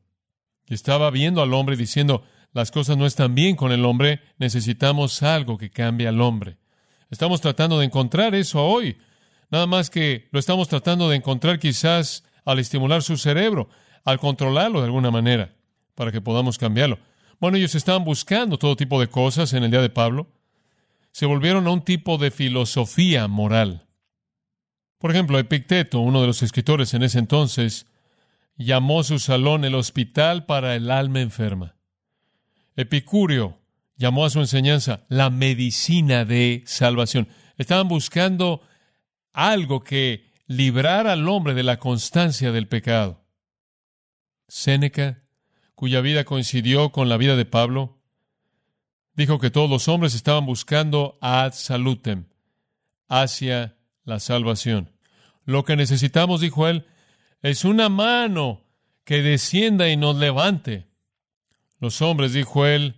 Y 0.68 0.74
estaba 0.74 1.10
viendo 1.10 1.42
al 1.42 1.54
hombre 1.54 1.76
diciendo, 1.76 2.24
las 2.52 2.72
cosas 2.72 2.98
no 2.98 3.06
están 3.06 3.36
bien 3.36 3.56
con 3.56 3.72
el 3.72 3.86
hombre, 3.86 4.22
necesitamos 4.38 5.24
algo 5.24 5.58
que 5.58 5.72
cambie 5.72 6.08
al 6.08 6.22
hombre. 6.22 6.58
Estamos 7.10 7.42
tratando 7.42 7.80
de 7.80 7.86
encontrar 7.86 8.36
eso 8.36 8.64
hoy, 8.64 8.98
nada 9.50 9.66
más 9.66 9.90
que 9.90 10.28
lo 10.32 10.40
estamos 10.40 10.68
tratando 10.68 11.10
de 11.10 11.16
encontrar 11.16 11.60
quizás 11.60 12.24
al 12.46 12.60
estimular 12.60 13.02
su 13.02 13.18
cerebro, 13.18 13.70
al 14.04 14.20
controlarlo 14.20 14.80
de 14.80 14.86
alguna 14.86 15.12
manera, 15.12 15.56
para 15.96 16.12
que 16.12 16.22
podamos 16.22 16.58
cambiarlo. 16.58 17.00
Bueno, 17.40 17.58
ellos 17.58 17.76
estaban 17.76 18.04
buscando 18.04 18.58
todo 18.58 18.76
tipo 18.76 19.00
de 19.00 19.08
cosas 19.08 19.54
en 19.54 19.64
el 19.64 19.72
día 19.72 19.82
de 19.82 19.90
Pablo. 19.90 20.28
Se 21.12 21.26
volvieron 21.26 21.66
a 21.68 21.72
un 21.72 21.82
tipo 21.84 22.18
de 22.18 22.32
filosofía 22.32 23.28
moral. 23.28 23.88
Por 24.98 25.12
ejemplo, 25.12 25.40
Epicteto, 25.40 26.00
uno 26.00 26.22
de 26.22 26.28
los 26.28 26.44
escritores 26.44 26.94
en 26.94 27.04
ese 27.04 27.20
entonces, 27.20 27.88
llamó 28.60 29.04
su 29.04 29.20
salón 29.20 29.64
el 29.64 29.74
hospital 29.74 30.46
para 30.46 30.76
el 30.76 30.92
alma 30.92 31.22
enferma. 31.22 31.76
Epicurio 32.76 33.58
llamó 33.96 34.26
a 34.26 34.30
su 34.30 34.40
enseñanza 34.40 35.06
la 35.08 35.30
medicina 35.30 36.26
de 36.26 36.64
salvación. 36.66 37.30
Estaban 37.58 37.88
buscando 37.88 38.62
algo 39.34 39.82
que 39.82 40.32
librara 40.46 41.14
al 41.14 41.28
hombre 41.28 41.54
de 41.54 41.64
la 41.64 41.80
constancia 41.80 42.52
del 42.52 42.68
pecado. 42.68 43.24
Séneca 44.48 45.24
cuya 45.74 46.02
vida 46.02 46.26
coincidió 46.26 46.92
con 46.92 47.08
la 47.08 47.16
vida 47.16 47.38
de 47.38 47.46
Pablo, 47.46 48.02
dijo 49.14 49.40
que 49.40 49.52
todos 49.52 49.70
los 49.70 49.88
hombres 49.88 50.14
estaban 50.14 50.46
buscando 50.46 51.18
ad 51.22 51.54
salutem, 51.54 52.26
hacia 53.08 53.78
la 54.04 54.20
salvación. 54.20 54.92
Lo 55.46 55.64
que 55.64 55.78
necesitamos, 55.78 56.42
dijo 56.42 56.68
él, 56.68 56.86
es 57.42 57.66
una 57.66 57.90
mano 57.90 58.62
que 59.04 59.22
descienda 59.22 59.90
y 59.90 59.98
nos 59.98 60.18
levante. 60.18 60.88
Los 61.80 62.02
hombres, 62.02 62.34
dijo 62.34 62.66
él, 62.66 62.96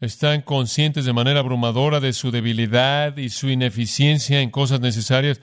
están 0.00 0.42
conscientes 0.42 1.04
de 1.04 1.12
manera 1.12 1.40
abrumadora 1.40 2.00
de 2.00 2.12
su 2.12 2.30
debilidad 2.30 3.16
y 3.16 3.30
su 3.30 3.48
ineficiencia 3.48 4.40
en 4.40 4.50
cosas 4.50 4.80
necesarias, 4.80 5.40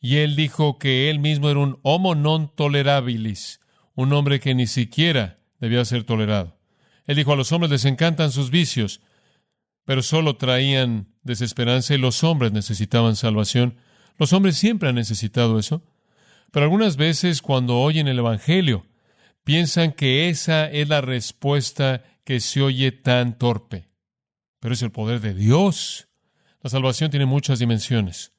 y 0.00 0.16
él 0.16 0.36
dijo 0.36 0.78
que 0.78 1.10
él 1.10 1.18
mismo 1.18 1.50
era 1.50 1.60
un 1.60 1.78
homo 1.82 2.14
non 2.14 2.54
tolerabilis, 2.54 3.60
un 3.94 4.12
hombre 4.12 4.40
que 4.40 4.54
ni 4.54 4.66
siquiera 4.66 5.38
debía 5.60 5.84
ser 5.84 6.04
tolerado. 6.04 6.56
Él 7.04 7.16
dijo, 7.16 7.32
a 7.32 7.36
los 7.36 7.52
hombres 7.52 7.70
les 7.70 7.84
encantan 7.84 8.32
sus 8.32 8.50
vicios, 8.50 9.00
pero 9.84 10.02
solo 10.02 10.36
traían 10.36 11.08
desesperanza 11.22 11.94
y 11.94 11.98
los 11.98 12.22
hombres 12.22 12.52
necesitaban 12.52 13.16
salvación. 13.16 13.76
Los 14.18 14.32
hombres 14.32 14.56
siempre 14.56 14.88
han 14.88 14.94
necesitado 14.94 15.58
eso. 15.58 15.82
Pero 16.50 16.64
algunas 16.64 16.96
veces 16.96 17.42
cuando 17.42 17.78
oyen 17.78 18.08
el 18.08 18.18
Evangelio, 18.18 18.86
piensan 19.44 19.92
que 19.92 20.28
esa 20.28 20.70
es 20.70 20.88
la 20.88 21.00
respuesta 21.00 22.04
que 22.24 22.40
se 22.40 22.62
oye 22.62 22.92
tan 22.92 23.38
torpe. 23.38 23.88
Pero 24.60 24.74
es 24.74 24.82
el 24.82 24.90
poder 24.90 25.20
de 25.20 25.34
Dios. 25.34 26.08
La 26.62 26.70
salvación 26.70 27.10
tiene 27.10 27.26
muchas 27.26 27.58
dimensiones. 27.58 28.32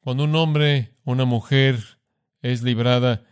Cuando 0.00 0.24
un 0.24 0.34
hombre 0.34 0.96
o 1.04 1.12
una 1.12 1.24
mujer 1.24 1.98
es 2.40 2.62
librada, 2.62 3.24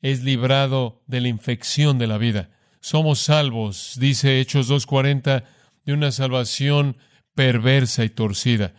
es 0.00 0.24
librado 0.24 1.02
de 1.06 1.20
la 1.20 1.28
infección 1.28 1.98
de 1.98 2.08
la 2.08 2.18
vida. 2.18 2.50
Somos 2.80 3.20
salvos, 3.20 3.96
dice 4.00 4.40
Hechos 4.40 4.68
2.40, 4.68 5.44
de 5.84 5.92
una 5.92 6.10
salvación 6.10 6.96
perversa 7.34 8.04
y 8.04 8.10
torcida. 8.10 8.74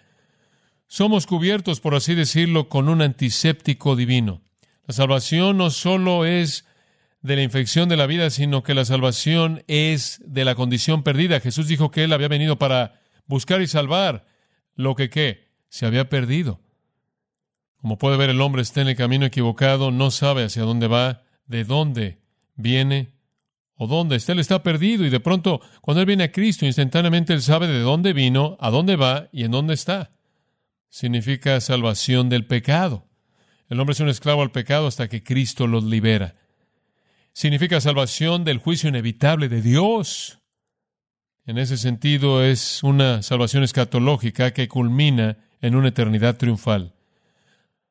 Somos 0.87 1.25
cubiertos, 1.25 1.79
por 1.79 1.95
así 1.95 2.15
decirlo, 2.15 2.69
con 2.69 2.89
un 2.89 3.01
antiséptico 3.01 3.95
divino. 3.95 4.41
La 4.85 4.93
salvación 4.93 5.57
no 5.57 5.69
solo 5.69 6.25
es 6.25 6.65
de 7.21 7.37
la 7.37 7.43
infección 7.43 7.87
de 7.89 7.97
la 7.97 8.05
vida, 8.05 8.29
sino 8.29 8.63
que 8.63 8.73
la 8.73 8.85
salvación 8.85 9.63
es 9.67 10.21
de 10.25 10.45
la 10.45 10.55
condición 10.55 11.03
perdida. 11.03 11.39
Jesús 11.39 11.67
dijo 11.67 11.89
que 11.89 12.03
Él 12.03 12.13
había 12.13 12.27
venido 12.27 12.59
para 12.59 13.01
buscar 13.25 13.61
y 13.61 13.67
salvar 13.67 14.25
lo 14.75 14.95
que 14.95 15.09
qué 15.09 15.47
se 15.69 15.85
había 15.85 16.09
perdido. 16.09 16.59
Como 17.77 17.97
puede 17.97 18.17
ver, 18.17 18.29
el 18.29 18.41
hombre 18.41 18.61
está 18.61 18.81
en 18.81 18.89
el 18.89 18.95
camino 18.95 19.25
equivocado, 19.25 19.91
no 19.91 20.11
sabe 20.11 20.43
hacia 20.43 20.63
dónde 20.63 20.87
va, 20.87 21.23
de 21.47 21.63
dónde 21.63 22.19
viene 22.55 23.13
o 23.75 23.87
dónde 23.87 24.17
está. 24.17 24.33
Él 24.33 24.39
está 24.39 24.63
perdido 24.63 25.05
y 25.05 25.09
de 25.09 25.19
pronto, 25.19 25.61
cuando 25.81 26.01
él 26.01 26.07
viene 26.07 26.25
a 26.25 26.31
Cristo, 26.31 26.65
instantáneamente 26.65 27.33
él 27.33 27.41
sabe 27.41 27.67
de 27.67 27.79
dónde 27.79 28.13
vino, 28.13 28.57
a 28.59 28.69
dónde 28.69 28.95
va 28.95 29.29
y 29.31 29.43
en 29.43 29.51
dónde 29.51 29.73
está. 29.73 30.11
Significa 30.93 31.59
salvación 31.59 32.29
del 32.29 32.45
pecado. 32.45 33.07
El 33.67 33.79
hombre 33.79 33.93
es 33.93 33.99
un 33.99 34.09
esclavo 34.09 34.43
al 34.43 34.51
pecado 34.51 34.85
hasta 34.85 35.09
que 35.09 35.23
Cristo 35.23 35.65
los 35.65 35.83
libera. 35.83 36.35
Significa 37.33 37.81
salvación 37.81 38.43
del 38.43 38.59
juicio 38.59 38.89
inevitable 38.89 39.49
de 39.49 39.63
Dios. 39.63 40.37
En 41.47 41.57
ese 41.57 41.77
sentido 41.77 42.43
es 42.43 42.83
una 42.83 43.23
salvación 43.23 43.63
escatológica 43.63 44.51
que 44.51 44.67
culmina 44.67 45.39
en 45.61 45.75
una 45.75 45.87
eternidad 45.87 46.37
triunfal. 46.37 46.93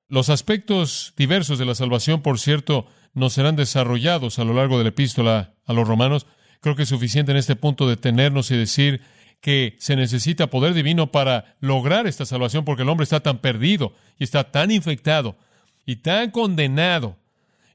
Los 0.06 0.28
aspectos 0.28 1.12
diversos 1.16 1.58
de 1.58 1.64
la 1.64 1.74
salvación, 1.74 2.22
por 2.22 2.38
cierto, 2.38 2.86
no 3.14 3.30
serán 3.30 3.56
desarrollados 3.56 4.38
a 4.38 4.44
lo 4.44 4.54
largo 4.54 4.78
de 4.78 4.84
la 4.84 4.90
epístola 4.90 5.54
a 5.66 5.72
los 5.72 5.88
romanos. 5.88 6.28
Creo 6.60 6.76
que 6.76 6.84
es 6.84 6.88
suficiente 6.88 7.32
en 7.32 7.38
este 7.38 7.56
punto 7.56 7.88
detenernos 7.88 8.52
y 8.52 8.56
decir 8.56 9.00
que 9.42 9.74
se 9.80 9.96
necesita 9.96 10.46
poder 10.46 10.72
divino 10.72 11.10
para 11.10 11.56
lograr 11.60 12.06
esta 12.06 12.24
salvación 12.24 12.64
porque 12.64 12.82
el 12.82 12.88
hombre 12.88 13.02
está 13.02 13.20
tan 13.20 13.38
perdido 13.38 13.92
y 14.18 14.24
está 14.24 14.52
tan 14.52 14.70
infectado 14.70 15.36
y 15.84 15.96
tan 15.96 16.30
condenado 16.30 17.18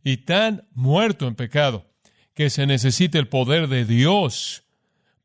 y 0.02 0.18
tan 0.18 0.66
muerto 0.74 1.28
en 1.28 1.36
pecado 1.36 1.86
que 2.34 2.50
se 2.50 2.66
necesita 2.66 3.20
el 3.20 3.28
poder 3.28 3.68
de 3.68 3.84
Dios 3.84 4.64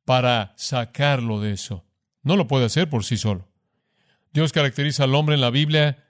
para 0.05 0.53
sacarlo 0.57 1.41
de 1.41 1.53
eso. 1.53 1.85
No 2.25 2.37
lo 2.37 2.49
puede 2.49 2.67
hacer 2.67 2.91
por 2.91 3.05
sí 3.05 3.17
solo. 3.17 3.49
Dios 4.33 4.53
caracteriza 4.53 5.05
al 5.05 5.15
hombre 5.15 5.37
en 5.37 5.41
la 5.41 5.51
Biblia 5.51 6.09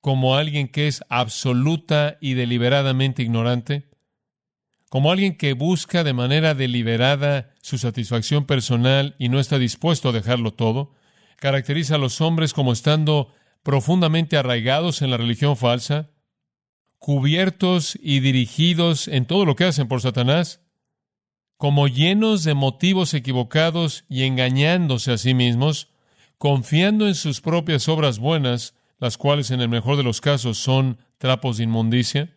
como 0.00 0.36
alguien 0.36 0.68
que 0.68 0.86
es 0.86 1.04
absoluta 1.10 2.16
y 2.22 2.34
deliberadamente 2.34 3.22
ignorante, 3.22 3.90
como 4.88 5.12
alguien 5.12 5.36
que 5.36 5.52
busca 5.52 6.04
de 6.04 6.14
manera 6.14 6.54
deliberada 6.54 7.53
su 7.64 7.78
satisfacción 7.78 8.44
personal 8.44 9.16
y 9.18 9.30
no 9.30 9.40
está 9.40 9.58
dispuesto 9.58 10.10
a 10.10 10.12
dejarlo 10.12 10.52
todo, 10.52 10.92
caracteriza 11.36 11.94
a 11.94 11.98
los 11.98 12.20
hombres 12.20 12.52
como 12.52 12.74
estando 12.74 13.32
profundamente 13.62 14.36
arraigados 14.36 15.00
en 15.00 15.10
la 15.10 15.16
religión 15.16 15.56
falsa, 15.56 16.10
cubiertos 16.98 17.98
y 18.02 18.20
dirigidos 18.20 19.08
en 19.08 19.24
todo 19.24 19.46
lo 19.46 19.56
que 19.56 19.64
hacen 19.64 19.88
por 19.88 20.02
Satanás, 20.02 20.60
como 21.56 21.88
llenos 21.88 22.44
de 22.44 22.52
motivos 22.52 23.14
equivocados 23.14 24.04
y 24.10 24.24
engañándose 24.24 25.12
a 25.12 25.16
sí 25.16 25.32
mismos, 25.32 25.88
confiando 26.36 27.08
en 27.08 27.14
sus 27.14 27.40
propias 27.40 27.88
obras 27.88 28.18
buenas, 28.18 28.74
las 28.98 29.16
cuales 29.16 29.50
en 29.50 29.62
el 29.62 29.70
mejor 29.70 29.96
de 29.96 30.02
los 30.02 30.20
casos 30.20 30.58
son 30.58 30.98
trapos 31.16 31.56
de 31.56 31.64
inmundicia, 31.64 32.36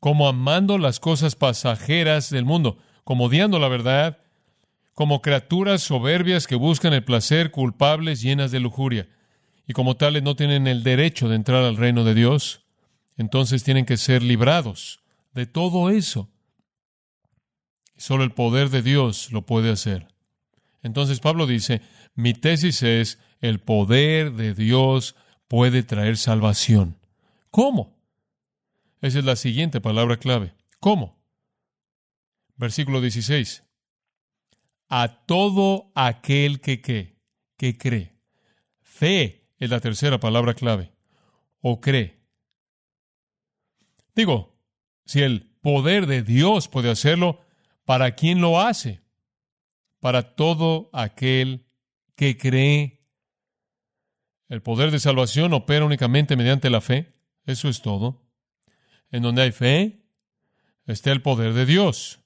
como 0.00 0.26
amando 0.26 0.78
las 0.78 0.98
cosas 0.98 1.36
pasajeras 1.36 2.28
del 2.30 2.44
mundo, 2.44 2.78
como 3.10 3.24
odiando 3.24 3.58
la 3.58 3.66
verdad, 3.66 4.18
como 4.94 5.20
criaturas 5.20 5.82
soberbias 5.82 6.46
que 6.46 6.54
buscan 6.54 6.92
el 6.92 7.02
placer, 7.02 7.50
culpables, 7.50 8.22
llenas 8.22 8.52
de 8.52 8.60
lujuria, 8.60 9.08
y 9.66 9.72
como 9.72 9.96
tales 9.96 10.22
no 10.22 10.36
tienen 10.36 10.68
el 10.68 10.84
derecho 10.84 11.28
de 11.28 11.34
entrar 11.34 11.64
al 11.64 11.76
reino 11.76 12.04
de 12.04 12.14
Dios, 12.14 12.62
entonces 13.16 13.64
tienen 13.64 13.84
que 13.84 13.96
ser 13.96 14.22
librados 14.22 15.00
de 15.34 15.46
todo 15.46 15.90
eso. 15.90 16.30
Y 17.96 18.00
solo 18.00 18.22
el 18.22 18.30
poder 18.30 18.70
de 18.70 18.80
Dios 18.80 19.32
lo 19.32 19.44
puede 19.44 19.72
hacer. 19.72 20.06
Entonces 20.80 21.18
Pablo 21.18 21.48
dice, 21.48 21.82
mi 22.14 22.32
tesis 22.32 22.80
es 22.84 23.18
el 23.40 23.58
poder 23.58 24.34
de 24.34 24.54
Dios 24.54 25.16
puede 25.48 25.82
traer 25.82 26.16
salvación. 26.16 26.96
¿Cómo? 27.50 27.98
Esa 29.00 29.18
es 29.18 29.24
la 29.24 29.34
siguiente 29.34 29.80
palabra 29.80 30.16
clave. 30.16 30.54
¿Cómo? 30.78 31.19
Versículo 32.60 33.00
16. 33.00 33.64
A 34.90 35.24
todo 35.24 35.90
aquel 35.94 36.60
que, 36.60 36.82
que, 36.82 37.16
que 37.56 37.78
cree. 37.78 38.18
Fe 38.82 39.48
es 39.56 39.70
la 39.70 39.80
tercera 39.80 40.20
palabra 40.20 40.52
clave. 40.52 40.92
O 41.62 41.80
cree. 41.80 42.20
Digo, 44.14 44.60
si 45.06 45.22
el 45.22 45.56
poder 45.62 46.06
de 46.06 46.22
Dios 46.22 46.68
puede 46.68 46.90
hacerlo, 46.90 47.40
¿para 47.86 48.14
quién 48.14 48.42
lo 48.42 48.60
hace? 48.60 49.00
Para 49.98 50.34
todo 50.34 50.90
aquel 50.92 51.64
que 52.14 52.36
cree. 52.36 53.06
El 54.50 54.60
poder 54.60 54.90
de 54.90 54.98
salvación 54.98 55.54
opera 55.54 55.86
únicamente 55.86 56.36
mediante 56.36 56.68
la 56.68 56.82
fe. 56.82 57.14
Eso 57.46 57.70
es 57.70 57.80
todo. 57.80 58.22
En 59.10 59.22
donde 59.22 59.40
hay 59.40 59.52
fe, 59.52 60.04
está 60.84 61.10
el 61.10 61.22
poder 61.22 61.54
de 61.54 61.64
Dios 61.64 62.20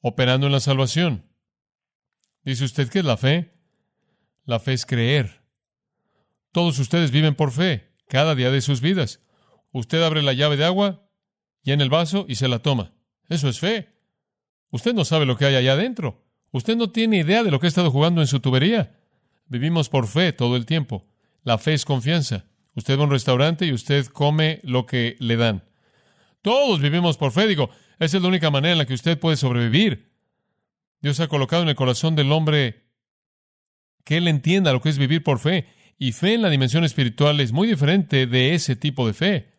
operando 0.00 0.46
en 0.46 0.52
la 0.52 0.60
salvación. 0.60 1.26
Dice 2.44 2.64
usted, 2.64 2.88
¿qué 2.88 3.00
es 3.00 3.04
la 3.04 3.16
fe? 3.16 3.54
La 4.44 4.58
fe 4.60 4.72
es 4.72 4.86
creer. 4.86 5.42
Todos 6.52 6.78
ustedes 6.78 7.10
viven 7.10 7.34
por 7.34 7.52
fe, 7.52 7.92
cada 8.08 8.34
día 8.34 8.50
de 8.50 8.60
sus 8.60 8.80
vidas. 8.80 9.20
Usted 9.72 10.02
abre 10.02 10.22
la 10.22 10.32
llave 10.32 10.56
de 10.56 10.64
agua, 10.64 11.10
en 11.72 11.80
el 11.80 11.90
vaso 11.90 12.26
y 12.28 12.36
se 12.36 12.48
la 12.48 12.60
toma. 12.60 12.92
Eso 13.28 13.48
es 13.48 13.60
fe. 13.60 13.94
Usted 14.70 14.94
no 14.94 15.04
sabe 15.04 15.26
lo 15.26 15.36
que 15.36 15.44
hay 15.44 15.54
allá 15.54 15.72
adentro. 15.72 16.24
Usted 16.52 16.76
no 16.76 16.90
tiene 16.90 17.18
idea 17.18 17.42
de 17.42 17.50
lo 17.50 17.60
que 17.60 17.66
ha 17.66 17.68
estado 17.68 17.90
jugando 17.90 18.20
en 18.20 18.26
su 18.26 18.40
tubería. 18.40 18.98
Vivimos 19.46 19.88
por 19.88 20.06
fe 20.06 20.32
todo 20.32 20.56
el 20.56 20.66
tiempo. 20.66 21.06
La 21.42 21.58
fe 21.58 21.74
es 21.74 21.84
confianza. 21.84 22.46
Usted 22.74 22.96
va 22.96 23.02
a 23.02 23.04
un 23.04 23.10
restaurante 23.10 23.66
y 23.66 23.72
usted 23.72 24.06
come 24.06 24.60
lo 24.62 24.86
que 24.86 25.16
le 25.18 25.36
dan. 25.36 25.64
Todos 26.42 26.80
vivimos 26.80 27.16
por 27.16 27.32
fe. 27.32 27.46
Digo, 27.46 27.70
esa 28.00 28.16
es 28.16 28.22
la 28.22 28.28
única 28.28 28.50
manera 28.50 28.72
en 28.72 28.78
la 28.78 28.86
que 28.86 28.94
usted 28.94 29.18
puede 29.18 29.36
sobrevivir. 29.36 30.10
Dios 31.02 31.20
ha 31.20 31.28
colocado 31.28 31.62
en 31.62 31.68
el 31.68 31.74
corazón 31.74 32.16
del 32.16 32.32
hombre 32.32 32.84
que 34.04 34.16
él 34.16 34.26
entienda 34.26 34.72
lo 34.72 34.80
que 34.80 34.88
es 34.88 34.98
vivir 34.98 35.22
por 35.22 35.38
fe. 35.38 35.66
Y 35.98 36.12
fe 36.12 36.34
en 36.34 36.42
la 36.42 36.48
dimensión 36.48 36.84
espiritual 36.84 37.40
es 37.40 37.52
muy 37.52 37.68
diferente 37.68 38.26
de 38.26 38.54
ese 38.54 38.74
tipo 38.74 39.06
de 39.06 39.12
fe. 39.12 39.52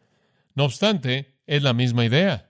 No 0.55 0.65
obstante, 0.65 1.38
es 1.45 1.62
la 1.62 1.74
misma 1.74 2.03
idea. 2.03 2.50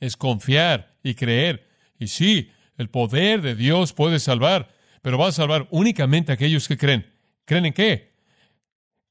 Es 0.00 0.16
confiar 0.16 0.96
y 1.02 1.14
creer. 1.14 1.68
Y 1.98 2.08
sí, 2.08 2.50
el 2.78 2.88
poder 2.88 3.42
de 3.42 3.54
Dios 3.54 3.92
puede 3.92 4.18
salvar, 4.18 4.74
pero 5.02 5.18
va 5.18 5.28
a 5.28 5.32
salvar 5.32 5.68
únicamente 5.70 6.32
a 6.32 6.36
aquellos 6.36 6.66
que 6.68 6.78
creen. 6.78 7.12
¿Creen 7.44 7.66
en 7.66 7.72
qué? 7.74 8.14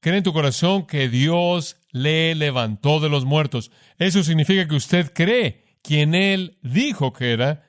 Creen 0.00 0.18
en 0.18 0.24
tu 0.24 0.32
corazón 0.32 0.84
que 0.84 1.08
Dios 1.08 1.76
le 1.92 2.34
levantó 2.34 2.98
de 2.98 3.08
los 3.08 3.24
muertos. 3.24 3.70
Eso 3.98 4.24
significa 4.24 4.66
que 4.66 4.74
usted 4.74 5.12
cree 5.14 5.61
quien 5.82 6.14
Él 6.14 6.58
dijo 6.62 7.12
que 7.12 7.32
era, 7.32 7.68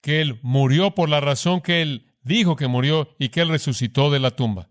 que 0.00 0.20
Él 0.20 0.38
murió 0.42 0.94
por 0.94 1.08
la 1.08 1.20
razón 1.20 1.60
que 1.60 1.82
Él 1.82 2.06
dijo 2.22 2.56
que 2.56 2.68
murió 2.68 3.14
y 3.18 3.28
que 3.28 3.40
Él 3.42 3.48
resucitó 3.48 4.10
de 4.10 4.20
la 4.20 4.30
tumba. 4.30 4.70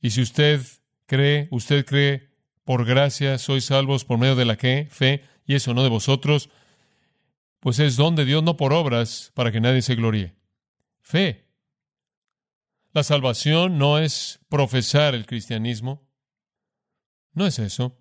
Y 0.00 0.10
si 0.10 0.22
usted 0.22 0.60
cree, 1.06 1.48
usted 1.50 1.84
cree, 1.84 2.28
por 2.64 2.84
gracia 2.84 3.38
sois 3.38 3.64
salvos 3.64 4.04
por 4.04 4.18
medio 4.18 4.36
de 4.36 4.44
la 4.44 4.56
que 4.56 4.86
fe, 4.90 5.24
y 5.46 5.54
eso 5.54 5.72
no 5.72 5.82
de 5.82 5.88
vosotros, 5.88 6.50
pues 7.60 7.78
es 7.78 7.96
don 7.96 8.14
de 8.14 8.24
Dios, 8.24 8.42
no 8.42 8.56
por 8.56 8.72
obras, 8.72 9.32
para 9.34 9.50
que 9.50 9.60
nadie 9.60 9.82
se 9.82 9.94
gloríe. 9.94 10.34
Fe. 11.00 11.48
La 12.92 13.02
salvación 13.02 13.78
no 13.78 13.98
es 13.98 14.40
profesar 14.48 15.14
el 15.14 15.26
cristianismo. 15.26 16.06
No 17.32 17.46
es 17.46 17.58
eso. 17.58 17.98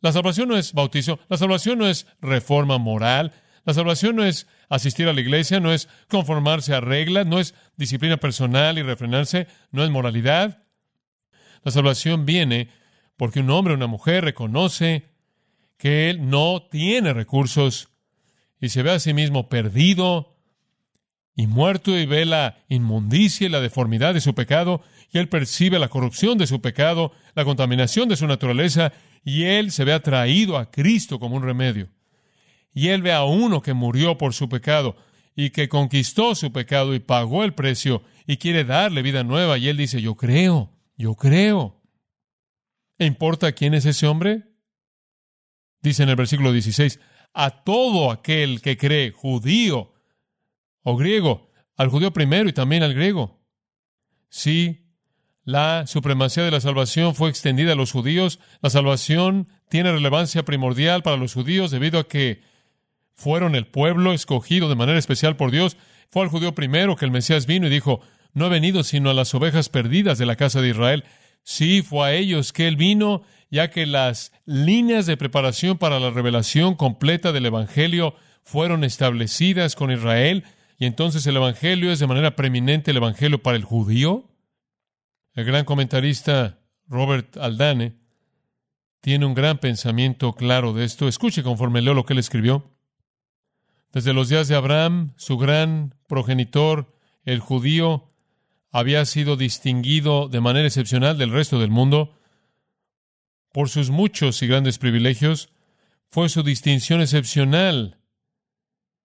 La 0.00 0.12
salvación 0.12 0.48
no 0.48 0.56
es 0.56 0.72
bautizo. 0.72 1.18
La 1.28 1.36
salvación 1.36 1.78
no 1.78 1.86
es 1.86 2.06
reforma 2.20 2.78
moral. 2.78 3.32
La 3.68 3.74
salvación 3.74 4.16
no 4.16 4.24
es 4.24 4.46
asistir 4.70 5.08
a 5.08 5.12
la 5.12 5.20
iglesia, 5.20 5.60
no 5.60 5.74
es 5.74 5.90
conformarse 6.08 6.72
a 6.72 6.80
reglas, 6.80 7.26
no 7.26 7.38
es 7.38 7.54
disciplina 7.76 8.16
personal 8.16 8.78
y 8.78 8.82
refrenarse, 8.82 9.46
no 9.72 9.84
es 9.84 9.90
moralidad. 9.90 10.62
La 11.62 11.70
salvación 11.70 12.24
viene 12.24 12.70
porque 13.18 13.40
un 13.40 13.50
hombre 13.50 13.74
o 13.74 13.76
una 13.76 13.86
mujer 13.86 14.24
reconoce 14.24 15.10
que 15.76 16.08
él 16.08 16.30
no 16.30 16.66
tiene 16.70 17.12
recursos 17.12 17.90
y 18.58 18.70
se 18.70 18.82
ve 18.82 18.92
a 18.92 19.00
sí 19.00 19.12
mismo 19.12 19.50
perdido 19.50 20.38
y 21.36 21.46
muerto 21.46 21.90
y 21.94 22.06
ve 22.06 22.24
la 22.24 22.64
inmundicia 22.70 23.48
y 23.48 23.50
la 23.50 23.60
deformidad 23.60 24.14
de 24.14 24.22
su 24.22 24.34
pecado 24.34 24.80
y 25.12 25.18
él 25.18 25.28
percibe 25.28 25.78
la 25.78 25.88
corrupción 25.88 26.38
de 26.38 26.46
su 26.46 26.62
pecado, 26.62 27.12
la 27.34 27.44
contaminación 27.44 28.08
de 28.08 28.16
su 28.16 28.26
naturaleza 28.26 28.94
y 29.22 29.42
él 29.44 29.72
se 29.72 29.84
ve 29.84 29.92
atraído 29.92 30.56
a 30.56 30.70
Cristo 30.70 31.18
como 31.18 31.36
un 31.36 31.42
remedio. 31.42 31.90
Y 32.72 32.88
él 32.88 33.02
ve 33.02 33.12
a 33.12 33.24
uno 33.24 33.62
que 33.62 33.74
murió 33.74 34.18
por 34.18 34.34
su 34.34 34.48
pecado 34.48 34.96
y 35.34 35.50
que 35.50 35.68
conquistó 35.68 36.34
su 36.34 36.52
pecado 36.52 36.94
y 36.94 36.98
pagó 36.98 37.44
el 37.44 37.54
precio 37.54 38.02
y 38.26 38.38
quiere 38.38 38.64
darle 38.64 39.02
vida 39.02 39.24
nueva 39.24 39.56
y 39.58 39.68
él 39.68 39.76
dice, 39.76 40.02
yo 40.02 40.16
creo, 40.16 40.72
yo 40.96 41.14
creo. 41.14 41.80
¿E 42.98 43.06
importa 43.06 43.52
quién 43.52 43.74
es 43.74 43.86
ese 43.86 44.06
hombre? 44.06 44.44
Dice 45.80 46.02
en 46.02 46.08
el 46.08 46.16
versículo 46.16 46.52
16, 46.52 46.98
a 47.34 47.62
todo 47.62 48.10
aquel 48.10 48.60
que 48.60 48.76
cree, 48.76 49.12
judío 49.12 49.94
o 50.82 50.96
griego, 50.96 51.50
al 51.76 51.88
judío 51.88 52.12
primero 52.12 52.48
y 52.48 52.52
también 52.52 52.82
al 52.82 52.94
griego. 52.94 53.40
Sí, 54.28 54.88
la 55.44 55.86
supremacía 55.86 56.42
de 56.42 56.50
la 56.50 56.60
salvación 56.60 57.14
fue 57.14 57.30
extendida 57.30 57.72
a 57.72 57.76
los 57.76 57.92
judíos. 57.92 58.40
La 58.60 58.70
salvación 58.70 59.48
tiene 59.70 59.92
relevancia 59.92 60.44
primordial 60.44 61.02
para 61.02 61.16
los 61.16 61.32
judíos 61.32 61.70
debido 61.70 62.00
a 62.00 62.08
que 62.08 62.42
fueron 63.18 63.56
el 63.56 63.66
pueblo 63.66 64.12
escogido 64.12 64.68
de 64.68 64.76
manera 64.76 64.98
especial 64.98 65.36
por 65.36 65.50
Dios. 65.50 65.76
Fue 66.08 66.22
al 66.22 66.28
judío 66.28 66.54
primero 66.54 66.94
que 66.94 67.04
el 67.04 67.10
Mesías 67.10 67.46
vino 67.46 67.66
y 67.66 67.70
dijo, 67.70 68.00
no 68.32 68.46
he 68.46 68.48
venido 68.48 68.84
sino 68.84 69.10
a 69.10 69.14
las 69.14 69.34
ovejas 69.34 69.68
perdidas 69.68 70.18
de 70.18 70.26
la 70.26 70.36
casa 70.36 70.62
de 70.62 70.68
Israel. 70.68 71.04
Sí, 71.42 71.82
fue 71.82 72.06
a 72.06 72.14
ellos 72.14 72.52
que 72.52 72.68
él 72.68 72.76
vino 72.76 73.22
ya 73.50 73.70
que 73.70 73.86
las 73.86 74.32
líneas 74.44 75.06
de 75.06 75.16
preparación 75.16 75.78
para 75.78 75.98
la 75.98 76.10
revelación 76.10 76.76
completa 76.76 77.32
del 77.32 77.46
Evangelio 77.46 78.14
fueron 78.44 78.84
establecidas 78.84 79.74
con 79.74 79.90
Israel, 79.90 80.44
y 80.78 80.86
entonces 80.86 81.26
el 81.26 81.36
Evangelio 81.36 81.90
es 81.90 81.98
de 81.98 82.06
manera 82.06 82.36
preeminente 82.36 82.92
el 82.92 82.98
Evangelio 82.98 83.42
para 83.42 83.56
el 83.56 83.64
judío. 83.64 84.30
El 85.34 85.44
gran 85.44 85.64
comentarista 85.64 86.60
Robert 86.86 87.36
Aldane 87.36 87.96
tiene 89.00 89.26
un 89.26 89.34
gran 89.34 89.58
pensamiento 89.58 90.34
claro 90.34 90.72
de 90.72 90.84
esto. 90.84 91.08
Escuche 91.08 91.42
conforme 91.42 91.82
leo 91.82 91.94
lo 91.94 92.04
que 92.04 92.12
él 92.12 92.18
escribió. 92.20 92.77
Desde 93.92 94.12
los 94.12 94.28
días 94.28 94.48
de 94.48 94.54
Abraham, 94.54 95.14
su 95.16 95.38
gran 95.38 95.94
progenitor, 96.06 96.94
el 97.24 97.40
judío, 97.40 98.10
había 98.70 99.04
sido 99.06 99.36
distinguido 99.36 100.28
de 100.28 100.40
manera 100.40 100.66
excepcional 100.66 101.16
del 101.16 101.32
resto 101.32 101.58
del 101.58 101.70
mundo 101.70 102.18
por 103.52 103.70
sus 103.70 103.90
muchos 103.90 104.42
y 104.42 104.46
grandes 104.46 104.78
privilegios, 104.78 105.50
fue 106.10 106.28
su 106.28 106.42
distinción 106.42 107.00
excepcional, 107.00 107.98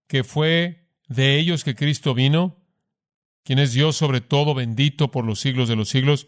que 0.08 0.24
fue 0.24 0.89
de 1.08 1.39
ellos 1.39 1.63
que 1.63 1.76
Cristo 1.76 2.13
vino, 2.13 2.58
quien 3.43 3.60
es 3.60 3.74
Dios 3.74 3.96
sobre 3.96 4.22
todo, 4.22 4.54
bendito 4.54 5.12
por 5.12 5.26
los 5.26 5.39
siglos 5.39 5.69
de 5.69 5.76
los 5.76 5.89
siglos. 5.89 6.28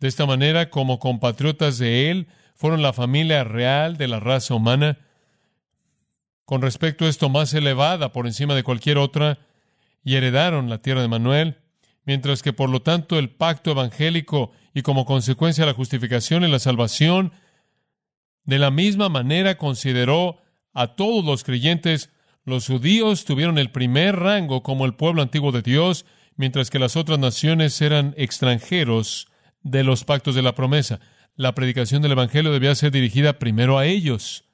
De 0.00 0.08
esta 0.08 0.26
manera, 0.26 0.70
como 0.70 0.98
compatriotas 0.98 1.78
de 1.78 2.10
Él, 2.10 2.28
fueron 2.54 2.82
la 2.82 2.92
familia 2.92 3.44
real 3.44 3.96
de 3.96 4.08
la 4.08 4.20
raza 4.20 4.54
humana, 4.54 4.98
con 6.44 6.62
respecto 6.62 7.04
a 7.04 7.08
esto 7.08 7.28
más 7.28 7.54
elevada 7.54 8.12
por 8.12 8.26
encima 8.26 8.54
de 8.54 8.62
cualquier 8.62 8.98
otra, 8.98 9.38
y 10.04 10.16
heredaron 10.16 10.68
la 10.68 10.78
tierra 10.78 11.00
de 11.00 11.08
Manuel, 11.08 11.56
mientras 12.04 12.42
que 12.42 12.52
por 12.52 12.68
lo 12.68 12.82
tanto 12.82 13.18
el 13.18 13.30
pacto 13.30 13.70
evangélico 13.70 14.52
y 14.74 14.82
como 14.82 15.06
consecuencia 15.06 15.64
la 15.64 15.72
justificación 15.72 16.44
y 16.44 16.48
la 16.48 16.58
salvación, 16.58 17.32
de 18.44 18.58
la 18.58 18.70
misma 18.70 19.08
manera 19.08 19.56
consideró 19.56 20.38
a 20.74 20.88
todos 20.88 21.24
los 21.24 21.44
creyentes, 21.44 22.10
los 22.44 22.66
judíos 22.66 23.24
tuvieron 23.24 23.56
el 23.56 23.70
primer 23.70 24.16
rango 24.16 24.62
como 24.62 24.84
el 24.84 24.94
pueblo 24.94 25.22
antiguo 25.22 25.50
de 25.52 25.62
Dios, 25.62 26.04
mientras 26.36 26.68
que 26.68 26.78
las 26.78 26.96
otras 26.96 27.18
naciones 27.18 27.80
eran 27.80 28.12
extranjeros 28.18 29.28
de 29.62 29.82
los 29.82 30.04
pactos 30.04 30.34
de 30.34 30.42
la 30.42 30.54
promesa. 30.54 31.00
La 31.36 31.54
predicación 31.54 32.02
del 32.02 32.12
Evangelio 32.12 32.52
debía 32.52 32.74
ser 32.74 32.90
dirigida 32.90 33.38
primero 33.38 33.78
a 33.78 33.86
ellos 33.86 34.44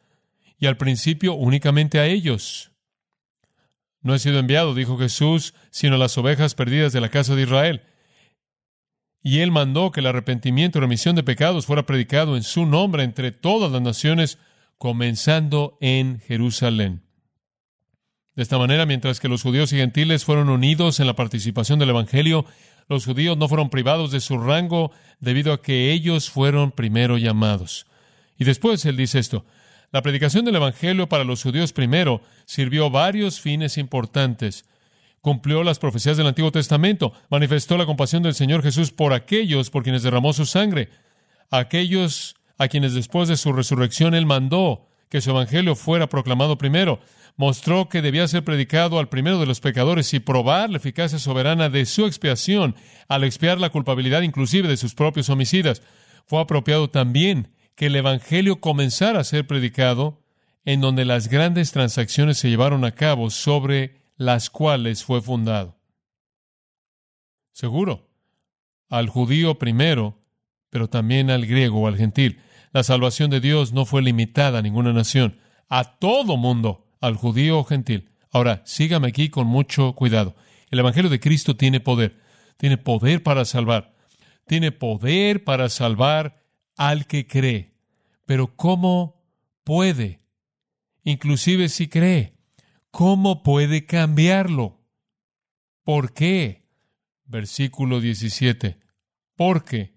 y 0.61 0.67
al 0.67 0.77
principio 0.77 1.35
únicamente 1.35 1.99
a 1.99 2.07
ellos. 2.07 2.71
No 4.03 4.15
he 4.15 4.19
sido 4.19 4.39
enviado, 4.39 4.75
dijo 4.75 4.99
Jesús, 4.99 5.55
sino 5.71 5.97
a 5.97 5.99
las 5.99 6.17
ovejas 6.19 6.55
perdidas 6.55 6.93
de 6.93 7.01
la 7.01 7.09
casa 7.09 7.35
de 7.35 7.43
Israel. 7.43 7.83
Y 9.23 9.41
él 9.41 9.51
mandó 9.51 9.91
que 9.91 10.01
el 10.01 10.07
arrepentimiento 10.07 10.79
y 10.79 10.81
remisión 10.83 11.17
de 11.17 11.23
pecados 11.23 11.67
fuera 11.67 11.87
predicado 11.87 12.37
en 12.37 12.43
su 12.43 12.67
nombre 12.67 13.03
entre 13.03 13.33
todas 13.33 13.73
las 13.73 13.83
naciones, 13.83 14.39
comenzando 14.79 15.77
en 15.81 16.21
Jerusalén. 16.21 17.03
De 18.37 18.43
esta 18.43 18.59
manera, 18.59 18.87
mientras 18.87 19.19
que 19.19 19.29
los 19.29 19.43
judíos 19.43 19.73
y 19.73 19.77
gentiles 19.77 20.25
fueron 20.25 20.49
unidos 20.49 21.01
en 21.01 21.07
la 21.07 21.17
participación 21.17 21.79
del 21.79 21.91
Evangelio, 21.91 22.47
los 22.89 23.05
judíos 23.05 23.37
no 23.37 23.49
fueron 23.49 23.71
privados 23.71 24.11
de 24.11 24.21
su 24.21 24.39
rango 24.39 24.93
debido 25.21 25.53
a 25.53 25.63
que 25.63 25.93
ellos 25.93 26.31
fueron 26.31 26.71
primero 26.71 27.19
llamados. 27.19 27.87
Y 28.39 28.45
después 28.45 28.85
él 28.87 28.97
dice 28.97 29.19
esto, 29.19 29.45
la 29.93 30.03
predicación 30.03 30.45
del 30.45 30.57
Evangelio 30.57 31.09
para 31.09 31.25
los 31.25 31.43
judíos 31.43 31.73
primero 31.73 32.23
sirvió 32.47 32.91
varios 32.91 33.41
fines 33.41 33.79
importantes 33.79 34.65
cumplió 35.21 35.63
las 35.63 35.79
profecías 35.79 36.17
del 36.17 36.27
Antiguo 36.27 36.53
Testamento, 36.53 37.13
manifestó 37.29 37.77
la 37.77 37.87
compasión 37.87 38.23
del 38.23 38.35
Señor 38.35 38.63
Jesús 38.63 38.91
por 38.91 39.13
aquellos 39.13 39.71
por 39.71 39.83
quienes 39.83 40.03
derramó 40.03 40.33
su 40.33 40.47
sangre, 40.47 40.89
aquellos 41.51 42.37
a 42.59 42.69
quienes 42.69 42.95
después 42.95 43.29
de 43.29 43.37
su 43.37 43.53
resurrección 43.53 44.15
Él 44.15 44.27
mandó 44.27 44.87
que 45.09 45.21
su 45.21 45.31
Evangelio 45.31 45.75
fuera 45.75 46.09
proclamado 46.09 46.57
primero, 46.57 47.01
mostró 47.37 47.89
que 47.89 48.03
debía 48.03 48.29
ser 48.29 48.45
predicado 48.45 48.99
al 48.99 49.09
primero 49.09 49.39
de 49.39 49.47
los 49.47 49.61
pecadores 49.61 50.13
y 50.15 50.21
probar 50.21 50.71
la 50.71 50.77
eficacia 50.77 51.19
soberana 51.19 51.69
de 51.69 51.85
su 51.87 52.07
expiación 52.07 52.77
al 53.09 53.25
expiar 53.25 53.59
la 53.59 53.71
culpabilidad 53.71 54.23
inclusive 54.23 54.69
de 54.69 54.77
sus 54.77 54.95
propios 54.95 55.29
homicidas. 55.29 55.83
Fue 56.27 56.41
apropiado 56.41 56.91
también 56.91 57.49
que 57.81 57.87
el 57.87 57.97
Evangelio 57.97 58.61
comenzara 58.61 59.21
a 59.21 59.25
ser 59.25 59.47
predicado 59.47 60.23
en 60.67 60.83
donde 60.83 61.07
las 61.07 61.29
grandes 61.29 61.73
transacciones 61.73 62.37
se 62.37 62.51
llevaron 62.51 62.85
a 62.85 62.91
cabo 62.91 63.31
sobre 63.31 64.03
las 64.19 64.51
cuales 64.51 65.03
fue 65.03 65.23
fundado. 65.23 65.79
Seguro, 67.53 68.11
al 68.91 69.09
judío 69.09 69.59
primero, 69.59 70.19
pero 70.69 70.91
también 70.91 71.31
al 71.31 71.47
griego 71.47 71.81
o 71.81 71.87
al 71.87 71.97
gentil. 71.97 72.43
La 72.71 72.83
salvación 72.83 73.31
de 73.31 73.41
Dios 73.41 73.73
no 73.73 73.87
fue 73.87 74.03
limitada 74.03 74.59
a 74.59 74.63
ninguna 74.63 74.93
nación, 74.93 75.39
a 75.71 75.97
todo 75.97 76.37
mundo 76.37 76.87
al 77.01 77.17
judío 77.17 77.61
o 77.61 77.65
gentil. 77.65 78.11
Ahora, 78.31 78.61
sígame 78.67 79.09
aquí 79.09 79.31
con 79.31 79.47
mucho 79.47 79.95
cuidado. 79.95 80.37
El 80.71 80.81
Evangelio 80.81 81.09
de 81.09 81.19
Cristo 81.19 81.57
tiene 81.57 81.81
poder. 81.81 82.21
Tiene 82.59 82.77
poder 82.77 83.23
para 83.23 83.47
salvar. 83.47 83.95
Tiene 84.47 84.71
poder 84.71 85.45
para 85.45 85.71
salvar 85.71 86.43
al 86.77 87.07
que 87.07 87.27
cree. 87.27 87.70
Pero 88.31 88.55
¿cómo 88.55 89.21
puede? 89.65 90.21
Inclusive 91.03 91.69
si 91.69 91.89
cree, 91.89 92.37
¿cómo 92.93 93.43
puede 93.43 93.87
cambiarlo? 93.87 94.79
¿Por 95.83 96.15
qué? 96.15 96.65
Versículo 97.25 98.01
17. 98.01 98.79
Porque 99.35 99.97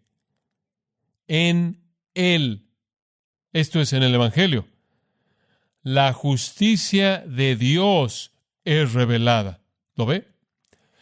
en 1.28 1.84
Él, 2.16 2.72
esto 3.52 3.80
es 3.80 3.94
en 3.94 4.02
el 4.02 4.16
Evangelio, 4.16 4.68
la 5.84 6.12
justicia 6.12 7.20
de 7.20 7.56
Dios 7.56 8.32
es 8.66 8.94
revelada. 8.94 9.62
¿Lo 9.94 10.08
ve? 10.08 10.28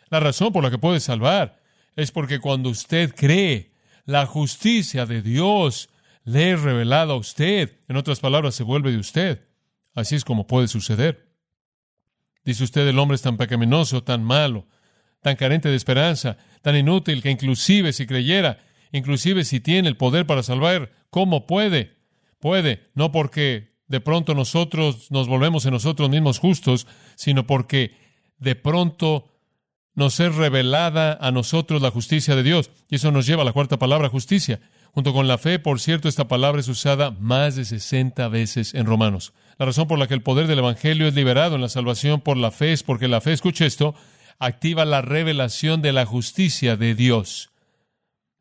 La 0.10 0.20
razón 0.20 0.52
por 0.52 0.65
la 0.65 0.70
que 0.70 0.80
puede 0.80 1.00
salvar 1.00 1.62
es 1.96 2.12
porque 2.12 2.39
cuando 2.41 2.70
usted 2.70 3.15
cree, 3.15 3.72
la 4.04 4.26
justicia 4.26 5.06
de 5.06 5.22
Dios 5.22 5.88
le 6.24 6.52
es 6.52 6.62
revelada 6.62 7.14
a 7.14 7.18
usted. 7.18 7.80
En 7.88 7.98
otras 7.98 8.20
palabras, 8.20 8.56
se 8.56 8.64
vuelve 8.64 8.92
de 8.92 8.98
usted. 8.98 9.48
Así 9.94 10.16
es 10.16 10.24
como 10.24 10.48
puede 10.48 10.68
suceder. 10.68 11.32
Dice 12.44 12.64
usted, 12.64 12.88
el 12.88 13.00
hombre 13.00 13.16
es 13.16 13.22
tan 13.22 13.38
pecaminoso, 13.38 14.04
tan 14.04 14.24
malo, 14.24 14.68
tan 15.22 15.36
carente 15.36 15.70
de 15.70 15.76
esperanza, 15.76 16.38
tan 16.62 16.76
inútil 16.76 17.22
que 17.22 17.30
inclusive 17.30 17.94
si 17.94 18.08
creyera, 18.08 18.60
inclusive 18.92 19.44
si 19.44 19.60
tiene 19.60 19.90
el 19.90 19.98
poder 19.98 20.26
para 20.26 20.44
salvar, 20.44 20.92
¿cómo 21.10 21.46
puede? 21.46 21.98
Puede, 22.40 22.90
no 22.96 23.12
porque 23.12 23.76
de 23.88 24.00
pronto 24.00 24.34
nosotros 24.34 25.12
nos 25.12 25.28
volvemos 25.28 25.66
en 25.66 25.74
nosotros 25.74 26.10
mismos 26.10 26.40
justos, 26.40 26.88
sino 27.16 27.46
porque 27.46 27.96
de 28.40 28.56
pronto 28.56 29.28
nos 29.94 30.20
es 30.20 30.34
revelada 30.34 31.18
a 31.22 31.32
nosotros 31.32 31.82
la 31.82 31.92
justicia 31.92 32.36
de 32.36 32.44
Dios. 32.44 32.72
Y 32.90 32.96
eso 32.96 33.12
nos 33.12 33.28
lleva 33.28 33.44
a 33.44 33.46
la 33.46 33.54
cuarta 33.54 33.78
palabra, 33.78 34.10
justicia. 34.10 34.62
Junto 34.93 35.13
con 35.13 35.27
la 35.27 35.38
fe, 35.38 35.58
por 35.58 35.80
cierto, 35.80 36.10
esta 36.10 36.27
palabra 36.27 36.60
es 36.60 36.67
usada 36.67 37.12
más 37.12 37.56
de 37.56 37.65
60 37.65 38.27
veces 38.27 38.73
en 38.73 38.86
Romanos. 38.86 39.34
La 39.58 39.65
razón 39.65 39.88
por 39.88 39.97
la 39.97 40.08
que 40.08 40.13
el 40.13 40.23
poder 40.23 40.47
del 40.47 40.60
Evangelio 40.60 41.08
es 41.08 41.13
liberado 41.13 41.56
en 41.56 41.62
la 41.62 41.69
salvación 41.69 42.21
por 42.21 42.36
la 42.36 42.51
fe 42.51 42.73
es 42.73 42.84
porque 42.84 43.08
la 43.08 43.21
fe, 43.21 43.32
escuche 43.32 43.65
esto, 43.65 43.95
activa 44.39 44.86
la 44.86 45.01
revelación 45.01 45.82
de 45.82 45.93
la 45.93 46.06
justicia 46.06 46.75
de 46.75 46.95
Dios. 46.95 47.51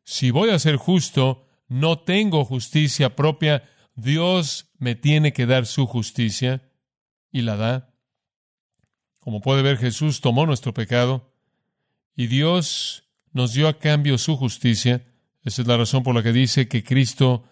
Si 0.03 0.31
voy 0.31 0.49
a 0.49 0.59
ser 0.59 0.75
justo, 0.75 1.47
no 1.67 1.99
tengo 1.99 2.43
justicia 2.43 3.15
propia, 3.15 3.63
Dios 3.95 4.71
me 4.77 4.95
tiene 4.95 5.31
que 5.31 5.45
dar 5.45 5.65
su 5.65 5.85
justicia 5.85 6.69
y 7.31 7.43
la 7.43 7.55
da. 7.55 7.93
Como 9.19 9.41
puede 9.41 9.61
ver, 9.61 9.77
Jesús 9.77 10.19
tomó 10.19 10.45
nuestro 10.45 10.73
pecado 10.73 11.31
y 12.15 12.27
Dios 12.27 13.03
nos 13.31 13.53
dio 13.53 13.67
a 13.67 13.77
cambio 13.77 14.17
su 14.17 14.35
justicia. 14.35 15.05
Esa 15.43 15.61
es 15.61 15.67
la 15.67 15.77
razón 15.77 16.03
por 16.03 16.15
la 16.15 16.23
que 16.23 16.33
dice 16.33 16.67
que 16.67 16.83
Cristo 16.83 17.43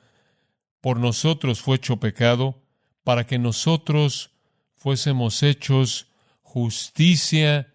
por 0.81 0.99
nosotros 0.99 1.61
fue 1.61 1.77
hecho 1.77 1.97
pecado, 1.97 2.61
para 3.03 3.25
que 3.25 3.39
nosotros 3.39 4.31
fuésemos 4.75 5.43
hechos 5.43 6.07
justicia 6.41 7.73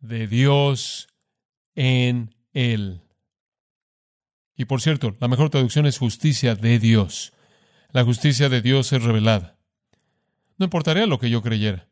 de 0.00 0.26
Dios 0.26 1.08
en 1.74 2.34
Él. 2.52 3.00
Y 4.56 4.66
por 4.66 4.80
cierto, 4.80 5.16
la 5.20 5.28
mejor 5.28 5.50
traducción 5.50 5.86
es 5.86 5.98
justicia 5.98 6.54
de 6.54 6.78
Dios. 6.78 7.32
La 7.90 8.04
justicia 8.04 8.48
de 8.48 8.60
Dios 8.60 8.92
es 8.92 9.02
revelada. 9.02 9.56
No 10.58 10.64
importaría 10.64 11.06
lo 11.06 11.18
que 11.18 11.30
yo 11.30 11.42
creyera. 11.42 11.88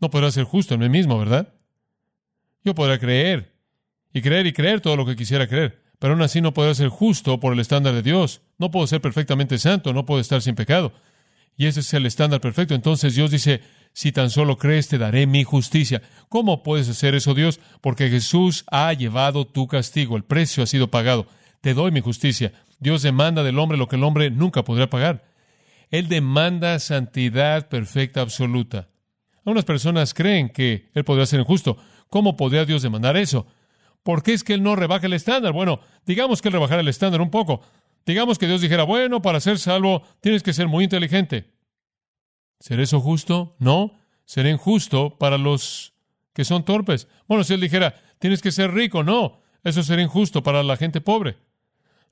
No 0.00 0.10
podrá 0.10 0.30
ser 0.30 0.44
justo 0.44 0.74
en 0.74 0.80
mí 0.80 0.88
mismo, 0.88 1.18
¿verdad? 1.18 1.54
Yo 2.62 2.74
podrá 2.74 2.98
creer 2.98 3.54
y 4.12 4.20
creer 4.20 4.46
y 4.46 4.52
creer 4.52 4.80
todo 4.80 4.96
lo 4.96 5.06
que 5.06 5.16
quisiera 5.16 5.48
creer, 5.48 5.83
pero 6.04 6.12
aún 6.12 6.22
así 6.22 6.42
no 6.42 6.52
podrá 6.52 6.74
ser 6.74 6.90
justo 6.90 7.40
por 7.40 7.54
el 7.54 7.60
estándar 7.60 7.94
de 7.94 8.02
Dios. 8.02 8.42
No 8.58 8.70
puedo 8.70 8.86
ser 8.86 9.00
perfectamente 9.00 9.56
santo, 9.56 9.94
no 9.94 10.04
puedo 10.04 10.20
estar 10.20 10.42
sin 10.42 10.54
pecado. 10.54 10.92
Y 11.56 11.64
ese 11.64 11.80
es 11.80 11.94
el 11.94 12.04
estándar 12.04 12.42
perfecto. 12.42 12.74
Entonces 12.74 13.14
Dios 13.14 13.30
dice, 13.30 13.62
si 13.94 14.12
tan 14.12 14.28
solo 14.28 14.58
crees, 14.58 14.86
te 14.86 14.98
daré 14.98 15.26
mi 15.26 15.44
justicia. 15.44 16.02
¿Cómo 16.28 16.62
puedes 16.62 16.90
hacer 16.90 17.14
eso, 17.14 17.32
Dios? 17.32 17.58
Porque 17.80 18.10
Jesús 18.10 18.66
ha 18.70 18.92
llevado 18.92 19.46
tu 19.46 19.66
castigo, 19.66 20.18
el 20.18 20.24
precio 20.24 20.62
ha 20.62 20.66
sido 20.66 20.90
pagado. 20.90 21.26
Te 21.62 21.72
doy 21.72 21.90
mi 21.90 22.02
justicia. 22.02 22.52
Dios 22.78 23.00
demanda 23.00 23.42
del 23.42 23.58
hombre 23.58 23.78
lo 23.78 23.88
que 23.88 23.96
el 23.96 24.04
hombre 24.04 24.30
nunca 24.30 24.62
podrá 24.62 24.90
pagar. 24.90 25.24
Él 25.90 26.08
demanda 26.08 26.80
santidad 26.80 27.70
perfecta 27.70 28.20
absoluta. 28.20 28.90
Algunas 29.38 29.64
personas 29.64 30.12
creen 30.12 30.50
que 30.50 30.90
Él 30.92 31.04
podría 31.04 31.24
ser 31.24 31.40
injusto. 31.40 31.78
¿Cómo 32.10 32.36
podría 32.36 32.66
Dios 32.66 32.82
demandar 32.82 33.16
eso? 33.16 33.46
¿Por 34.04 34.22
qué 34.22 34.34
es 34.34 34.44
que 34.44 34.54
Él 34.54 34.62
no 34.62 34.76
rebaja 34.76 35.06
el 35.06 35.14
estándar? 35.14 35.52
Bueno, 35.52 35.80
digamos 36.06 36.40
que 36.40 36.48
Él 36.48 36.52
rebajara 36.52 36.82
el 36.82 36.88
estándar 36.88 37.20
un 37.20 37.30
poco. 37.30 37.62
Digamos 38.06 38.38
que 38.38 38.46
Dios 38.46 38.60
dijera, 38.60 38.84
bueno, 38.84 39.22
para 39.22 39.40
ser 39.40 39.58
salvo 39.58 40.02
tienes 40.20 40.44
que 40.44 40.52
ser 40.52 40.68
muy 40.68 40.84
inteligente. 40.84 41.54
¿Será 42.60 42.82
eso 42.82 43.00
justo? 43.00 43.56
No. 43.58 43.98
Será 44.26 44.50
injusto 44.50 45.18
para 45.18 45.38
los 45.38 45.94
que 46.32 46.44
son 46.44 46.64
torpes. 46.64 47.08
Bueno, 47.26 47.44
si 47.44 47.54
Él 47.54 47.60
dijera, 47.60 47.94
tienes 48.18 48.42
que 48.42 48.52
ser 48.52 48.72
rico, 48.72 49.02
no. 49.02 49.40
Eso 49.64 49.82
sería 49.82 50.04
injusto 50.04 50.42
para 50.42 50.62
la 50.62 50.76
gente 50.76 51.00
pobre. 51.00 51.38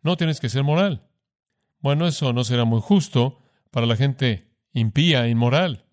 No 0.03 0.17
tienes 0.17 0.41
que 0.41 0.49
ser 0.49 0.63
moral. 0.63 1.07
Bueno, 1.81 2.07
eso 2.07 2.33
no 2.33 2.43
será 2.45 2.65
muy 2.65 2.81
justo 2.81 3.39
para 3.71 3.87
la 3.87 3.97
gente 3.97 4.51
impía, 4.73 5.29
inmoral. 5.29 5.85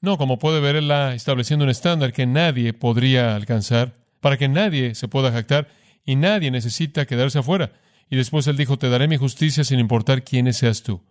No, 0.00 0.18
como 0.18 0.38
puede 0.38 0.60
ver, 0.60 0.76
él 0.76 0.90
estableciendo 0.90 1.64
un 1.64 1.70
estándar 1.70 2.12
que 2.12 2.26
nadie 2.26 2.72
podría 2.72 3.34
alcanzar, 3.34 3.97
para 4.20 4.36
que 4.36 4.48
nadie 4.48 4.94
se 4.94 5.08
pueda 5.08 5.32
jactar 5.32 5.68
y 6.04 6.16
nadie 6.16 6.50
necesita 6.50 7.06
quedarse 7.06 7.38
afuera. 7.38 7.72
Y 8.10 8.16
después 8.16 8.46
él 8.46 8.56
dijo, 8.56 8.78
te 8.78 8.88
daré 8.88 9.08
mi 9.08 9.16
justicia 9.16 9.64
sin 9.64 9.78
importar 9.78 10.24
quién 10.24 10.52
seas 10.52 10.82
tú. 10.82 11.02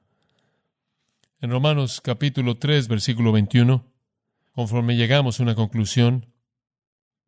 En 1.39 1.51
Romanos 1.51 2.01
capítulo 2.01 2.57
3, 2.57 2.87
versículo 2.87 3.31
21, 3.31 3.85
conforme 4.53 4.95
llegamos 4.95 5.39
a 5.39 5.43
una 5.43 5.55
conclusión, 5.55 6.25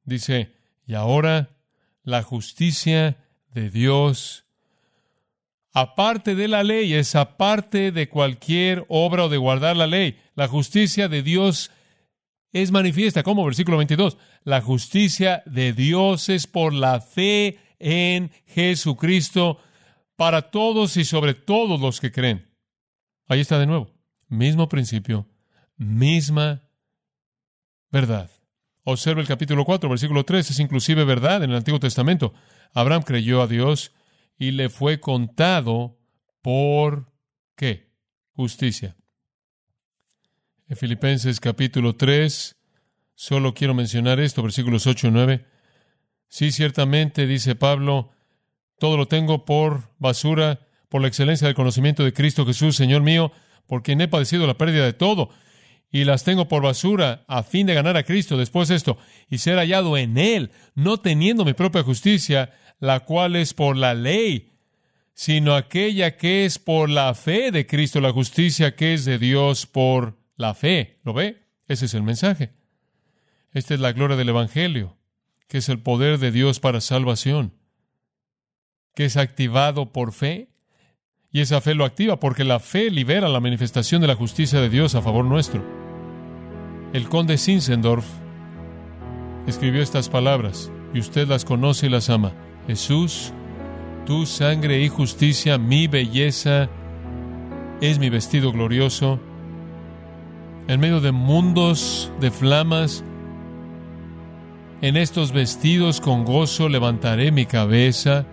dice, 0.03 0.55
y 0.87 0.95
ahora 0.95 1.57
la 2.03 2.23
justicia 2.23 3.17
de 3.53 3.69
Dios 3.69 4.45
aparte 5.73 6.35
de 6.35 6.47
la 6.47 6.63
ley, 6.63 6.93
es 6.93 7.15
aparte 7.15 7.91
de 7.91 8.09
cualquier 8.09 8.85
obra 8.89 9.25
o 9.25 9.29
de 9.29 9.37
guardar 9.37 9.77
la 9.77 9.87
ley. 9.87 10.19
La 10.35 10.47
justicia 10.47 11.07
de 11.07 11.23
Dios 11.23 11.71
es 12.51 12.71
manifiesta, 12.71 13.23
como 13.23 13.45
versículo 13.45 13.77
22, 13.77 14.17
la 14.43 14.61
justicia 14.61 15.43
de 15.45 15.73
Dios 15.73 16.29
es 16.29 16.47
por 16.47 16.73
la 16.73 16.99
fe 17.01 17.59
en 17.79 18.31
Jesucristo 18.47 19.59
para 20.15 20.49
todos 20.49 20.97
y 20.97 21.05
sobre 21.05 21.33
todos 21.33 21.79
los 21.79 21.99
que 21.99 22.11
creen. 22.11 22.49
Ahí 23.27 23.39
está 23.39 23.59
de 23.59 23.67
nuevo, 23.67 23.93
mismo 24.27 24.67
principio, 24.67 25.27
misma 25.77 26.69
verdad. 27.91 28.29
Observa 28.83 29.21
el 29.21 29.27
capítulo 29.27 29.65
4, 29.65 29.89
versículo 29.89 30.25
3, 30.25 30.49
es 30.49 30.59
inclusive 30.59 31.03
verdad 31.03 31.43
en 31.43 31.51
el 31.51 31.57
Antiguo 31.57 31.79
Testamento. 31.79 32.33
Abraham 32.73 33.03
creyó 33.03 33.41
a 33.41 33.47
Dios 33.47 33.93
y 34.37 34.51
le 34.51 34.69
fue 34.69 34.99
contado 34.99 35.99
por 36.41 37.13
qué? 37.55 37.93
Justicia. 38.31 38.95
En 40.69 40.77
Filipenses 40.77 41.39
capítulo 41.39 41.95
3, 41.95 42.55
solo 43.15 43.55
quiero 43.55 43.73
mencionar 43.73 44.19
esto, 44.19 44.43
versículos 44.43 44.85
8 44.85 45.07
y 45.07 45.11
9. 45.11 45.45
Sí, 46.27 46.51
ciertamente, 46.51 47.25
dice 47.25 47.55
Pablo, 47.55 48.11
todo 48.77 48.95
lo 48.95 49.07
tengo 49.07 49.45
por 49.45 49.89
basura, 49.97 50.67
por 50.87 51.01
la 51.01 51.07
excelencia 51.07 51.47
del 51.47 51.55
conocimiento 51.55 52.03
de 52.03 52.13
Cristo 52.13 52.45
Jesús, 52.45 52.75
Señor 52.75 53.01
mío, 53.01 53.31
por 53.65 53.81
quien 53.81 53.99
he 53.99 54.07
padecido 54.07 54.45
la 54.45 54.59
pérdida 54.59 54.85
de 54.85 54.93
todo, 54.93 55.31
y 55.91 56.03
las 56.03 56.23
tengo 56.23 56.47
por 56.47 56.61
basura 56.61 57.25
a 57.27 57.41
fin 57.41 57.65
de 57.65 57.73
ganar 57.73 57.97
a 57.97 58.03
Cristo 58.03 58.37
después 58.37 58.69
esto, 58.69 58.99
y 59.27 59.39
ser 59.39 59.57
hallado 59.57 59.97
en 59.97 60.19
Él, 60.19 60.51
no 60.75 60.97
teniendo 60.97 61.45
mi 61.45 61.53
propia 61.53 61.81
justicia, 61.81 62.51
la 62.79 62.99
cual 62.99 63.35
es 63.37 63.55
por 63.55 63.75
la 63.75 63.95
ley, 63.95 64.51
sino 65.15 65.55
aquella 65.55 66.15
que 66.15 66.45
es 66.45 66.59
por 66.59 66.91
la 66.91 67.15
fe 67.15 67.49
de 67.49 67.65
Cristo, 67.65 67.99
la 68.01 68.11
justicia 68.11 68.75
que 68.75 68.93
es 68.93 69.03
de 69.05 69.17
Dios 69.17 69.65
por 69.65 70.19
la 70.39 70.53
fe. 70.53 70.99
¿Lo 71.03 71.13
ve? 71.13 71.43
Ese 71.67 71.85
es 71.85 71.93
el 71.93 72.01
mensaje. 72.01 72.53
Esta 73.51 73.73
es 73.73 73.79
la 73.79 73.91
gloria 73.91 74.15
del 74.15 74.29
Evangelio, 74.29 74.97
que 75.47 75.59
es 75.59 75.69
el 75.69 75.79
poder 75.79 76.17
de 76.17 76.31
Dios 76.31 76.59
para 76.59 76.81
salvación, 76.81 77.53
que 78.95 79.05
es 79.05 79.17
activado 79.17 79.91
por 79.91 80.13
fe, 80.13 80.49
y 81.31 81.41
esa 81.41 81.61
fe 81.61 81.75
lo 81.75 81.85
activa 81.85 82.19
porque 82.19 82.43
la 82.43 82.59
fe 82.59 82.89
libera 82.89 83.27
la 83.27 83.39
manifestación 83.39 84.01
de 84.01 84.07
la 84.07 84.15
justicia 84.15 84.61
de 84.61 84.69
Dios 84.69 84.95
a 84.95 85.01
favor 85.01 85.25
nuestro. 85.25 85.63
El 86.93 87.09
conde 87.09 87.37
Zinzendorf 87.37 88.07
escribió 89.45 89.81
estas 89.81 90.09
palabras, 90.09 90.71
y 90.93 90.99
usted 90.99 91.27
las 91.27 91.43
conoce 91.43 91.87
y 91.87 91.89
las 91.89 92.09
ama. 92.09 92.33
Jesús, 92.65 93.33
tu 94.05 94.25
sangre 94.25 94.79
y 94.79 94.87
justicia, 94.87 95.57
mi 95.57 95.87
belleza, 95.87 96.69
es 97.81 97.99
mi 97.99 98.09
vestido 98.09 98.51
glorioso. 98.51 99.19
En 100.69 100.79
medio 100.79 101.01
de 101.01 101.11
mundos 101.11 102.11
de 102.19 102.29
flamas, 102.29 103.03
en 104.83 104.97
estos 104.97 105.31
vestidos 105.31 105.99
con 105.99 106.25
gozo 106.25 106.69
levantaré 106.69 107.31
mi 107.31 107.47
cabeza. 107.47 108.27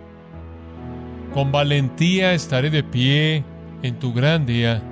Con 1.33 1.51
valentía 1.51 2.35
estaré 2.35 2.69
de 2.69 2.83
pie 2.83 3.43
en 3.81 3.97
tu 3.97 4.13
gran 4.13 4.45
día, 4.45 4.83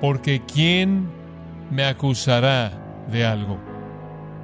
porque 0.00 0.40
¿quién 0.46 1.08
me 1.72 1.84
acusará 1.84 2.70
de 3.10 3.26
algo? 3.26 3.58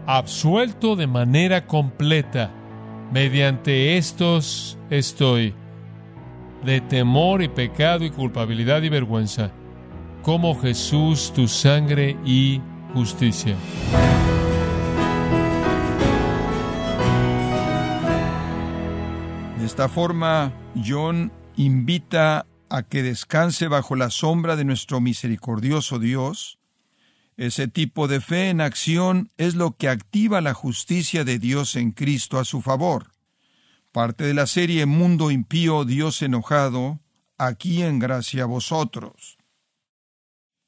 Absuelto 0.04 0.96
de 0.96 1.06
manera 1.06 1.66
completa, 1.66 2.50
mediante 3.12 3.96
estos 3.96 4.76
estoy 4.90 5.54
de 6.64 6.80
temor 6.80 7.44
y 7.44 7.48
pecado 7.48 8.04
y 8.04 8.10
culpabilidad 8.10 8.82
y 8.82 8.88
vergüenza, 8.88 9.52
como 10.24 10.60
Jesús 10.60 11.32
tu 11.32 11.46
sangre 11.46 12.16
y 12.24 12.60
justicia. 12.92 13.56
De 19.58 19.64
esta 19.64 19.88
forma, 19.88 20.52
John 20.84 21.30
invita 21.56 22.46
a 22.68 22.82
que 22.82 23.04
descanse 23.04 23.68
bajo 23.68 23.94
la 23.94 24.10
sombra 24.10 24.56
de 24.56 24.64
nuestro 24.64 25.00
misericordioso 25.00 26.00
Dios. 26.00 26.58
Ese 27.36 27.68
tipo 27.68 28.08
de 28.08 28.20
fe 28.20 28.48
en 28.48 28.60
acción 28.60 29.30
es 29.36 29.54
lo 29.54 29.76
que 29.76 29.88
activa 29.88 30.40
la 30.40 30.54
justicia 30.54 31.24
de 31.24 31.38
Dios 31.38 31.76
en 31.76 31.92
Cristo 31.92 32.40
a 32.40 32.44
su 32.44 32.60
favor 32.60 33.14
parte 33.94 34.24
de 34.24 34.34
la 34.34 34.48
serie 34.48 34.86
Mundo 34.86 35.30
Impío, 35.30 35.84
Dios 35.84 36.20
Enojado, 36.20 36.98
aquí 37.38 37.84
en 37.84 38.00
Gracia 38.00 38.42
a 38.42 38.46
Vosotros. 38.46 39.33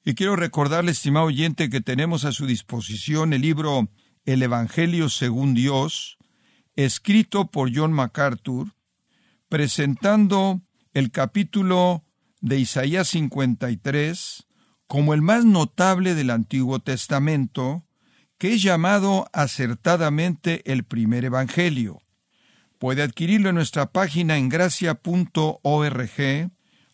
Y 0.09 0.15
quiero 0.15 0.37
recordarle, 0.37 0.93
estimado 0.93 1.27
oyente, 1.27 1.69
que 1.69 1.81
tenemos 1.81 2.25
a 2.25 2.31
su 2.31 2.47
disposición 2.47 3.33
el 3.33 3.43
libro 3.43 3.91
El 4.25 4.41
Evangelio 4.41 5.09
según 5.09 5.53
Dios, 5.53 6.17
escrito 6.77 7.51
por 7.51 7.75
John 7.75 7.93
MacArthur, 7.93 8.69
presentando 9.49 10.63
el 10.95 11.11
capítulo 11.11 12.05
de 12.41 12.61
Isaías 12.61 13.09
53 13.09 14.47
como 14.87 15.13
el 15.13 15.23
más 15.23 15.45
notable 15.45 16.15
del 16.15 16.31
Antiguo 16.31 16.79
Testamento, 16.79 17.85
que 18.39 18.55
es 18.55 18.63
llamado 18.63 19.29
acertadamente 19.33 20.63
el 20.73 20.85
primer 20.85 21.25
Evangelio. 21.25 22.01
Puede 22.79 23.03
adquirirlo 23.03 23.49
en 23.49 23.57
nuestra 23.57 23.91
página 23.91 24.37
en 24.37 24.51
gracia.org 24.51 25.41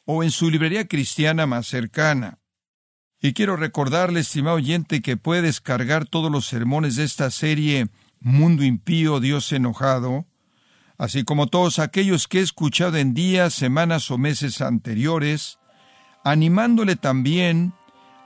o 0.06 0.22
en 0.24 0.30
su 0.30 0.50
librería 0.50 0.88
cristiana 0.88 1.44
más 1.44 1.66
cercana. 1.66 2.38
Y 3.24 3.34
quiero 3.34 3.54
recordarle, 3.54 4.18
estimado 4.18 4.56
oyente, 4.56 5.00
que 5.00 5.16
puede 5.16 5.42
descargar 5.42 6.06
todos 6.06 6.30
los 6.30 6.44
sermones 6.46 6.96
de 6.96 7.04
esta 7.04 7.30
serie 7.30 7.86
Mundo 8.18 8.64
Impío, 8.64 9.20
Dios 9.20 9.52
Enojado, 9.52 10.26
así 10.98 11.22
como 11.22 11.46
todos 11.46 11.78
aquellos 11.78 12.26
que 12.26 12.40
he 12.40 12.42
escuchado 12.42 12.96
en 12.96 13.14
días, 13.14 13.54
semanas 13.54 14.10
o 14.10 14.18
meses 14.18 14.60
anteriores, 14.60 15.60
animándole 16.24 16.96
también 16.96 17.74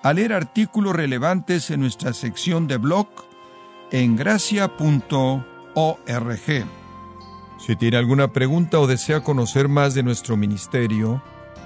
a 0.03 0.15
leer 0.15 0.33
artículos 0.33 0.97
relevantes 0.97 1.71
en 1.71 1.81
nuestra 1.81 2.15
sección 2.15 2.67
de 2.67 2.79
blog 2.79 3.09
en 3.93 4.17
gracia.org. 4.17 5.45
Si 7.59 7.77
tiene 7.77 7.97
alguna 7.99 8.33
pregunta 8.33 8.81
o 8.81 8.87
desea 8.87 9.21
conocer 9.21 9.69
más 9.69 9.93
de 9.93 10.03
nuestro 10.03 10.39
ministerio, 10.39 11.23